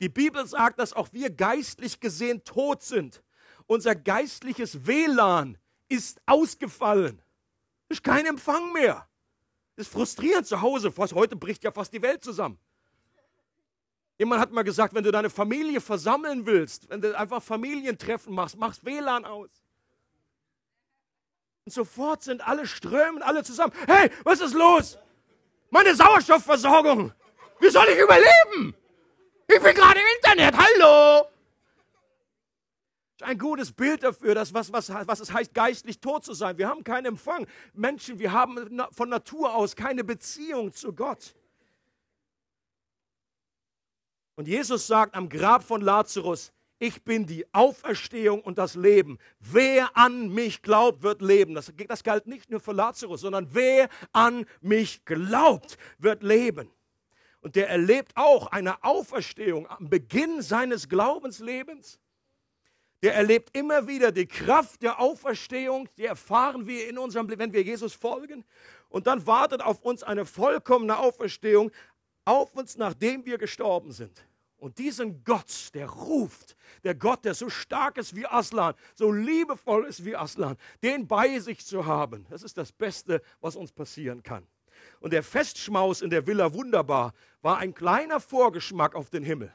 Die 0.00 0.08
Bibel 0.08 0.46
sagt, 0.46 0.78
dass 0.78 0.92
auch 0.92 1.12
wir 1.12 1.28
geistlich 1.28 1.98
gesehen 1.98 2.44
tot 2.44 2.82
sind. 2.82 3.20
Unser 3.66 3.96
geistliches 3.96 4.86
WLAN 4.86 5.58
ist 5.88 6.22
ausgefallen. 6.24 7.20
Ist 7.88 8.04
kein 8.04 8.26
Empfang 8.26 8.72
mehr. 8.72 9.08
Ist 9.74 9.90
frustrierend 9.90 10.46
zu 10.46 10.60
Hause. 10.60 10.94
Heute 10.96 11.34
bricht 11.34 11.64
ja 11.64 11.72
fast 11.72 11.92
die 11.92 12.02
Welt 12.02 12.22
zusammen. 12.22 12.60
Jemand 14.22 14.40
hat 14.40 14.52
mal 14.52 14.62
gesagt, 14.62 14.94
wenn 14.94 15.02
du 15.02 15.10
deine 15.10 15.30
Familie 15.30 15.80
versammeln 15.80 16.46
willst, 16.46 16.88
wenn 16.88 17.00
du 17.00 17.18
einfach 17.18 17.42
Familientreffen 17.42 18.32
machst, 18.32 18.56
machst 18.56 18.84
WLAN 18.84 19.24
aus. 19.24 19.50
Und 21.64 21.72
sofort 21.72 22.22
sind 22.22 22.46
alle 22.46 22.64
strömen, 22.68 23.20
alle 23.20 23.42
zusammen. 23.42 23.72
Hey, 23.84 24.12
was 24.22 24.40
ist 24.40 24.54
los? 24.54 24.96
Meine 25.70 25.96
Sauerstoffversorgung. 25.96 27.10
Wie 27.58 27.68
soll 27.68 27.84
ich 27.88 27.98
überleben? 27.98 28.76
Ich 29.48 29.60
bin 29.60 29.74
gerade 29.74 29.98
im 29.98 30.06
Internet. 30.18 30.54
Hallo. 30.56 31.26
Ein 33.22 33.38
gutes 33.38 33.72
Bild 33.72 34.04
dafür, 34.04 34.36
dass 34.36 34.54
was, 34.54 34.72
was, 34.72 34.88
was 34.88 35.18
es 35.18 35.32
heißt, 35.32 35.52
geistlich 35.52 35.98
tot 35.98 36.24
zu 36.24 36.34
sein. 36.34 36.58
Wir 36.58 36.68
haben 36.68 36.84
keinen 36.84 37.06
Empfang. 37.06 37.44
Menschen, 37.72 38.20
wir 38.20 38.30
haben 38.30 38.84
von 38.92 39.08
Natur 39.08 39.52
aus 39.52 39.74
keine 39.74 40.04
Beziehung 40.04 40.72
zu 40.72 40.92
Gott. 40.92 41.34
Und 44.34 44.48
Jesus 44.48 44.86
sagt 44.86 45.14
am 45.14 45.28
Grab 45.28 45.62
von 45.62 45.80
Lazarus, 45.80 46.52
ich 46.78 47.04
bin 47.04 47.26
die 47.26 47.46
Auferstehung 47.54 48.40
und 48.40 48.58
das 48.58 48.74
Leben. 48.74 49.18
Wer 49.38 49.96
an 49.96 50.30
mich 50.30 50.62
glaubt, 50.62 51.02
wird 51.02 51.22
leben. 51.22 51.54
Das, 51.54 51.72
das 51.86 52.02
galt 52.02 52.26
nicht 52.26 52.50
nur 52.50 52.58
für 52.58 52.72
Lazarus, 52.72 53.20
sondern 53.20 53.48
wer 53.52 53.88
an 54.12 54.46
mich 54.60 55.04
glaubt, 55.04 55.78
wird 55.98 56.24
leben. 56.24 56.68
Und 57.40 57.54
der 57.54 57.68
erlebt 57.68 58.12
auch 58.16 58.48
eine 58.48 58.82
Auferstehung 58.82 59.68
am 59.68 59.90
Beginn 59.90 60.42
seines 60.42 60.88
Glaubenslebens. 60.88 62.00
Der 63.02 63.14
erlebt 63.14 63.56
immer 63.56 63.86
wieder 63.88 64.12
die 64.12 64.26
Kraft 64.26 64.82
der 64.82 65.00
Auferstehung, 65.00 65.88
die 65.96 66.06
erfahren 66.06 66.66
wir 66.66 66.88
in 66.88 66.98
unserem, 66.98 67.28
wenn 67.36 67.52
wir 67.52 67.62
Jesus 67.62 67.94
folgen. 67.94 68.44
Und 68.88 69.06
dann 69.08 69.26
wartet 69.26 69.60
auf 69.60 69.82
uns 69.82 70.02
eine 70.02 70.24
vollkommene 70.24 70.98
Auferstehung, 70.98 71.72
auf 72.24 72.54
uns, 72.54 72.76
nachdem 72.76 73.24
wir 73.24 73.38
gestorben 73.38 73.92
sind. 73.92 74.26
Und 74.56 74.78
diesen 74.78 75.24
Gott, 75.24 75.70
der 75.74 75.88
ruft, 75.88 76.56
der 76.84 76.94
Gott, 76.94 77.24
der 77.24 77.34
so 77.34 77.50
stark 77.50 77.98
ist 77.98 78.14
wie 78.14 78.26
Aslan, 78.26 78.74
so 78.94 79.10
liebevoll 79.10 79.86
ist 79.86 80.04
wie 80.04 80.14
Aslan, 80.14 80.56
den 80.84 81.08
bei 81.08 81.40
sich 81.40 81.66
zu 81.66 81.84
haben, 81.84 82.26
das 82.30 82.44
ist 82.44 82.56
das 82.56 82.70
Beste, 82.70 83.22
was 83.40 83.56
uns 83.56 83.72
passieren 83.72 84.22
kann. 84.22 84.46
Und 85.00 85.12
der 85.12 85.24
Festschmaus 85.24 86.00
in 86.00 86.10
der 86.10 86.26
Villa 86.26 86.54
Wunderbar 86.54 87.12
war 87.40 87.58
ein 87.58 87.74
kleiner 87.74 88.20
Vorgeschmack 88.20 88.94
auf 88.94 89.10
den 89.10 89.24
Himmel. 89.24 89.52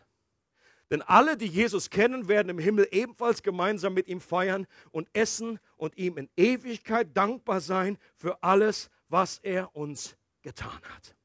Denn 0.90 1.02
alle, 1.02 1.36
die 1.36 1.48
Jesus 1.48 1.90
kennen, 1.90 2.28
werden 2.28 2.50
im 2.50 2.60
Himmel 2.60 2.88
ebenfalls 2.92 3.44
gemeinsam 3.44 3.94
mit 3.94 4.08
ihm 4.08 4.22
feiern 4.22 4.68
und 4.92 5.10
essen 5.14 5.60
und 5.76 5.98
ihm 5.98 6.18
in 6.18 6.30
Ewigkeit 6.38 7.16
dankbar 7.16 7.60
sein 7.60 7.98
für 8.16 8.42
alles, 8.42 8.90
was 9.10 9.40
er 9.40 9.76
uns 9.76 10.16
getan 10.42 10.82
hat. 10.94 11.17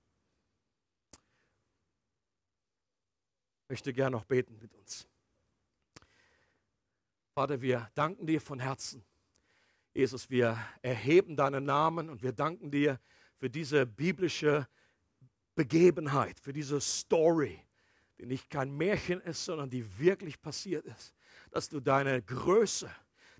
Möchte 3.73 3.95
gerne 3.95 4.15
noch 4.15 4.27
beten 4.27 4.59
mit 4.61 4.75
uns. 4.75 5.09
Vater, 7.33 7.63
wir 7.63 7.91
danken 7.95 8.27
dir 8.27 8.39
von 8.39 8.61
Herzen. 8.61 9.03
Jesus, 9.95 10.29
wir 10.29 10.59
erheben 10.83 11.37
deinen 11.37 11.65
Namen 11.65 12.11
und 12.11 12.23
wir 12.23 12.33
danken 12.33 12.71
dir 12.71 13.01
für 13.39 13.49
diese 13.49 13.87
biblische 13.87 14.69
Begebenheit, 15.55 16.39
für 16.39 16.53
diese 16.53 16.83
Story, 16.83 17.65
die 18.19 18.27
nicht 18.27 18.51
kein 18.51 18.77
Märchen 18.77 19.23
ist, 19.23 19.43
sondern 19.47 19.71
die 19.71 19.99
wirklich 19.99 20.43
passiert 20.43 20.85
ist. 20.85 21.15
Dass 21.51 21.71
du 21.71 21.81
deine 21.81 22.21
Größe, 22.21 22.91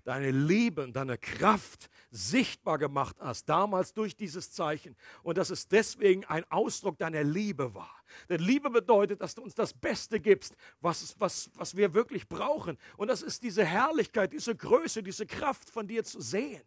deine 0.03 0.31
Liebe 0.31 0.83
und 0.83 0.93
deine 0.95 1.17
Kraft 1.17 1.89
sichtbar 2.11 2.77
gemacht 2.77 3.17
hast, 3.19 3.47
damals 3.47 3.93
durch 3.93 4.15
dieses 4.15 4.51
Zeichen. 4.51 4.95
Und 5.23 5.37
dass 5.37 5.49
es 5.49 5.67
deswegen 5.67 6.25
ein 6.25 6.49
Ausdruck 6.51 6.97
deiner 6.97 7.23
Liebe 7.23 7.73
war. 7.73 8.03
Denn 8.29 8.41
Liebe 8.41 8.69
bedeutet, 8.69 9.21
dass 9.21 9.35
du 9.35 9.41
uns 9.41 9.55
das 9.55 9.73
Beste 9.73 10.19
gibst, 10.19 10.55
was, 10.81 11.15
was, 11.19 11.49
was 11.55 11.75
wir 11.75 11.93
wirklich 11.93 12.27
brauchen. 12.27 12.77
Und 12.97 13.07
das 13.07 13.21
ist 13.21 13.43
diese 13.43 13.65
Herrlichkeit, 13.65 14.33
diese 14.33 14.55
Größe, 14.55 15.01
diese 15.01 15.25
Kraft 15.25 15.69
von 15.69 15.87
dir 15.87 16.03
zu 16.03 16.21
sehen. 16.21 16.61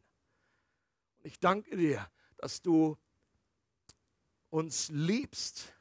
Und 1.18 1.26
ich 1.26 1.38
danke 1.38 1.76
dir, 1.76 2.10
dass 2.38 2.62
du 2.62 2.96
uns 4.50 4.88
liebst. 4.88 5.72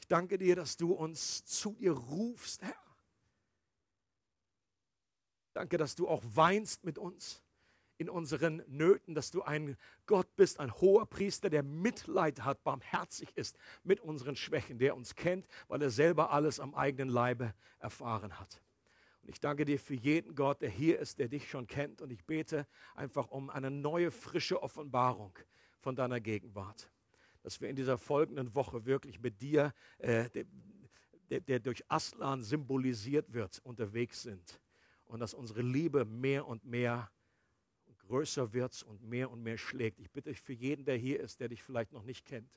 Ich 0.00 0.06
danke 0.06 0.38
dir, 0.38 0.56
dass 0.56 0.76
du 0.76 0.92
uns 0.92 1.44
zu 1.44 1.74
dir 1.74 1.92
rufst, 1.92 2.62
Herr. 2.62 2.87
Danke, 5.58 5.76
dass 5.76 5.96
du 5.96 6.06
auch 6.06 6.22
weinst 6.24 6.84
mit 6.84 6.98
uns 6.98 7.42
in 7.96 8.08
unseren 8.08 8.62
Nöten, 8.68 9.16
dass 9.16 9.32
du 9.32 9.42
ein 9.42 9.76
Gott 10.06 10.36
bist, 10.36 10.60
ein 10.60 10.72
hoher 10.72 11.04
Priester, 11.04 11.50
der 11.50 11.64
Mitleid 11.64 12.44
hat, 12.44 12.62
barmherzig 12.62 13.36
ist 13.36 13.58
mit 13.82 13.98
unseren 13.98 14.36
Schwächen, 14.36 14.78
der 14.78 14.96
uns 14.96 15.16
kennt, 15.16 15.48
weil 15.66 15.82
er 15.82 15.90
selber 15.90 16.30
alles 16.30 16.60
am 16.60 16.76
eigenen 16.76 17.08
Leibe 17.08 17.54
erfahren 17.80 18.38
hat. 18.38 18.62
Und 19.22 19.30
ich 19.30 19.40
danke 19.40 19.64
dir 19.64 19.80
für 19.80 19.96
jeden 19.96 20.36
Gott, 20.36 20.62
der 20.62 20.70
hier 20.70 21.00
ist, 21.00 21.18
der 21.18 21.26
dich 21.26 21.50
schon 21.50 21.66
kennt. 21.66 22.02
Und 22.02 22.12
ich 22.12 22.24
bete 22.24 22.64
einfach 22.94 23.26
um 23.26 23.50
eine 23.50 23.72
neue, 23.72 24.12
frische 24.12 24.62
Offenbarung 24.62 25.36
von 25.80 25.96
deiner 25.96 26.20
Gegenwart. 26.20 26.88
Dass 27.42 27.60
wir 27.60 27.68
in 27.68 27.74
dieser 27.74 27.98
folgenden 27.98 28.54
Woche 28.54 28.86
wirklich 28.86 29.18
mit 29.18 29.42
dir, 29.42 29.74
äh, 29.98 30.30
der, 30.30 30.44
der, 31.30 31.40
der 31.40 31.58
durch 31.58 31.82
Aslan 31.90 32.44
symbolisiert 32.44 33.32
wird, 33.32 33.58
unterwegs 33.64 34.22
sind 34.22 34.60
und 35.08 35.20
dass 35.20 35.34
unsere 35.34 35.62
Liebe 35.62 36.04
mehr 36.04 36.46
und 36.46 36.64
mehr 36.64 37.10
größer 37.98 38.52
wird 38.52 38.82
und 38.82 39.02
mehr 39.02 39.30
und 39.30 39.42
mehr 39.42 39.58
schlägt. 39.58 39.98
Ich 40.00 40.10
bitte 40.10 40.30
dich 40.30 40.40
für 40.40 40.52
jeden, 40.52 40.84
der 40.84 40.96
hier 40.96 41.20
ist, 41.20 41.40
der 41.40 41.48
dich 41.48 41.62
vielleicht 41.62 41.92
noch 41.92 42.04
nicht 42.04 42.24
kennt, 42.24 42.50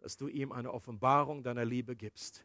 dass 0.00 0.16
du 0.16 0.28
ihm 0.28 0.52
eine 0.52 0.72
Offenbarung 0.72 1.42
deiner 1.42 1.64
Liebe 1.64 1.96
gibst, 1.96 2.44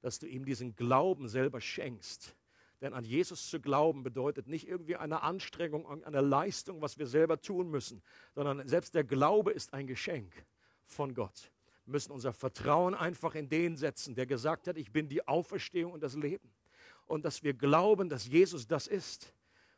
dass 0.00 0.18
du 0.18 0.26
ihm 0.26 0.44
diesen 0.44 0.74
Glauben 0.76 1.28
selber 1.28 1.60
schenkst. 1.60 2.36
Denn 2.80 2.94
an 2.94 3.04
Jesus 3.04 3.48
zu 3.48 3.60
glauben 3.60 4.02
bedeutet 4.02 4.48
nicht 4.48 4.66
irgendwie 4.66 4.96
eine 4.96 5.22
Anstrengung, 5.22 6.04
eine 6.04 6.20
Leistung, 6.20 6.82
was 6.82 6.98
wir 6.98 7.06
selber 7.06 7.40
tun 7.40 7.70
müssen, 7.70 8.02
sondern 8.34 8.66
selbst 8.66 8.94
der 8.94 9.04
Glaube 9.04 9.52
ist 9.52 9.72
ein 9.72 9.86
Geschenk 9.86 10.46
von 10.84 11.14
Gott. 11.14 11.52
Wir 11.84 11.92
müssen 11.92 12.12
unser 12.12 12.32
Vertrauen 12.32 12.94
einfach 12.94 13.34
in 13.34 13.48
den 13.48 13.76
setzen, 13.76 14.14
der 14.14 14.26
gesagt 14.26 14.66
hat, 14.66 14.76
ich 14.76 14.92
bin 14.92 15.08
die 15.08 15.26
Auferstehung 15.26 15.92
und 15.92 16.02
das 16.02 16.14
Leben 16.14 16.51
und 17.12 17.26
dass 17.26 17.42
wir 17.42 17.52
glauben, 17.52 18.08
dass 18.08 18.26
Jesus 18.26 18.66
das 18.66 18.86
ist 18.86 19.34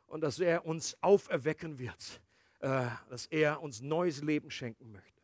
und 0.07 0.21
dass 0.21 0.39
er 0.39 0.65
uns 0.65 0.95
auferwecken 1.01 1.77
wird, 1.77 2.21
äh, 2.59 2.87
dass 3.09 3.25
er 3.25 3.61
uns 3.61 3.81
neues 3.81 4.21
Leben 4.21 4.49
schenken 4.49 4.89
möchte. 4.93 5.21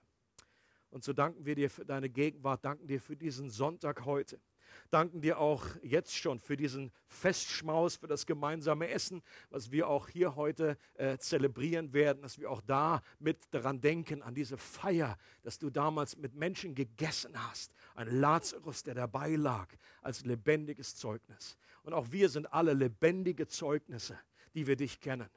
Und 0.89 1.05
so 1.05 1.13
danken 1.13 1.45
wir 1.45 1.55
dir 1.55 1.69
für 1.69 1.85
deine 1.85 2.09
Gegenwart, 2.09 2.65
danken 2.65 2.85
dir 2.85 2.99
für 2.99 3.15
diesen 3.15 3.49
Sonntag 3.49 4.03
heute. 4.03 4.41
Danken 4.89 5.21
dir 5.21 5.39
auch 5.39 5.65
jetzt 5.83 6.15
schon 6.15 6.39
für 6.39 6.57
diesen 6.57 6.91
Festschmaus, 7.07 7.95
für 7.95 8.07
das 8.07 8.25
gemeinsame 8.25 8.89
Essen, 8.89 9.21
was 9.49 9.71
wir 9.71 9.87
auch 9.87 10.07
hier 10.07 10.35
heute 10.35 10.77
äh, 10.95 11.17
zelebrieren 11.17 11.93
werden, 11.93 12.21
dass 12.21 12.39
wir 12.39 12.49
auch 12.49 12.61
da 12.61 13.01
mit 13.19 13.37
daran 13.51 13.81
denken, 13.81 14.21
an 14.21 14.35
diese 14.35 14.57
Feier, 14.57 15.17
dass 15.43 15.59
du 15.59 15.69
damals 15.69 16.17
mit 16.17 16.33
Menschen 16.35 16.75
gegessen 16.75 17.33
hast. 17.49 17.73
Ein 17.95 18.19
Lazarus, 18.19 18.83
der 18.83 18.95
dabei 18.95 19.35
lag, 19.35 19.67
als 20.01 20.25
lebendiges 20.25 20.95
Zeugnis. 20.95 21.57
Und 21.83 21.93
auch 21.93 22.11
wir 22.11 22.29
sind 22.29 22.51
alle 22.53 22.73
lebendige 22.73 23.47
Zeugnisse, 23.47 24.19
die 24.53 24.67
wir 24.67 24.75
dich 24.75 24.99
kennen. 24.99 25.29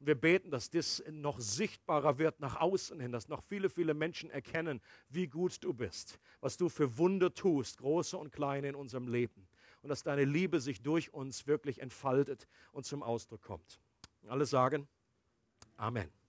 Und 0.00 0.06
wir 0.06 0.14
beten, 0.14 0.50
dass 0.50 0.70
das 0.70 1.02
noch 1.10 1.38
sichtbarer 1.38 2.18
wird 2.18 2.40
nach 2.40 2.56
außen 2.56 2.98
hin, 2.98 3.12
dass 3.12 3.28
noch 3.28 3.42
viele, 3.42 3.68
viele 3.68 3.92
Menschen 3.94 4.30
erkennen, 4.30 4.80
wie 5.10 5.28
gut 5.28 5.62
du 5.62 5.74
bist, 5.74 6.18
was 6.40 6.56
du 6.56 6.68
für 6.70 6.96
Wunder 6.96 7.32
tust, 7.32 7.78
große 7.78 8.16
und 8.16 8.32
kleine 8.32 8.68
in 8.68 8.74
unserem 8.74 9.08
Leben. 9.08 9.46
Und 9.82 9.90
dass 9.90 10.02
deine 10.02 10.24
Liebe 10.24 10.60
sich 10.60 10.82
durch 10.82 11.12
uns 11.12 11.46
wirklich 11.46 11.80
entfaltet 11.80 12.48
und 12.72 12.84
zum 12.86 13.02
Ausdruck 13.02 13.42
kommt. 13.42 13.78
Alle 14.26 14.46
sagen 14.46 14.88
Amen. 15.76 16.19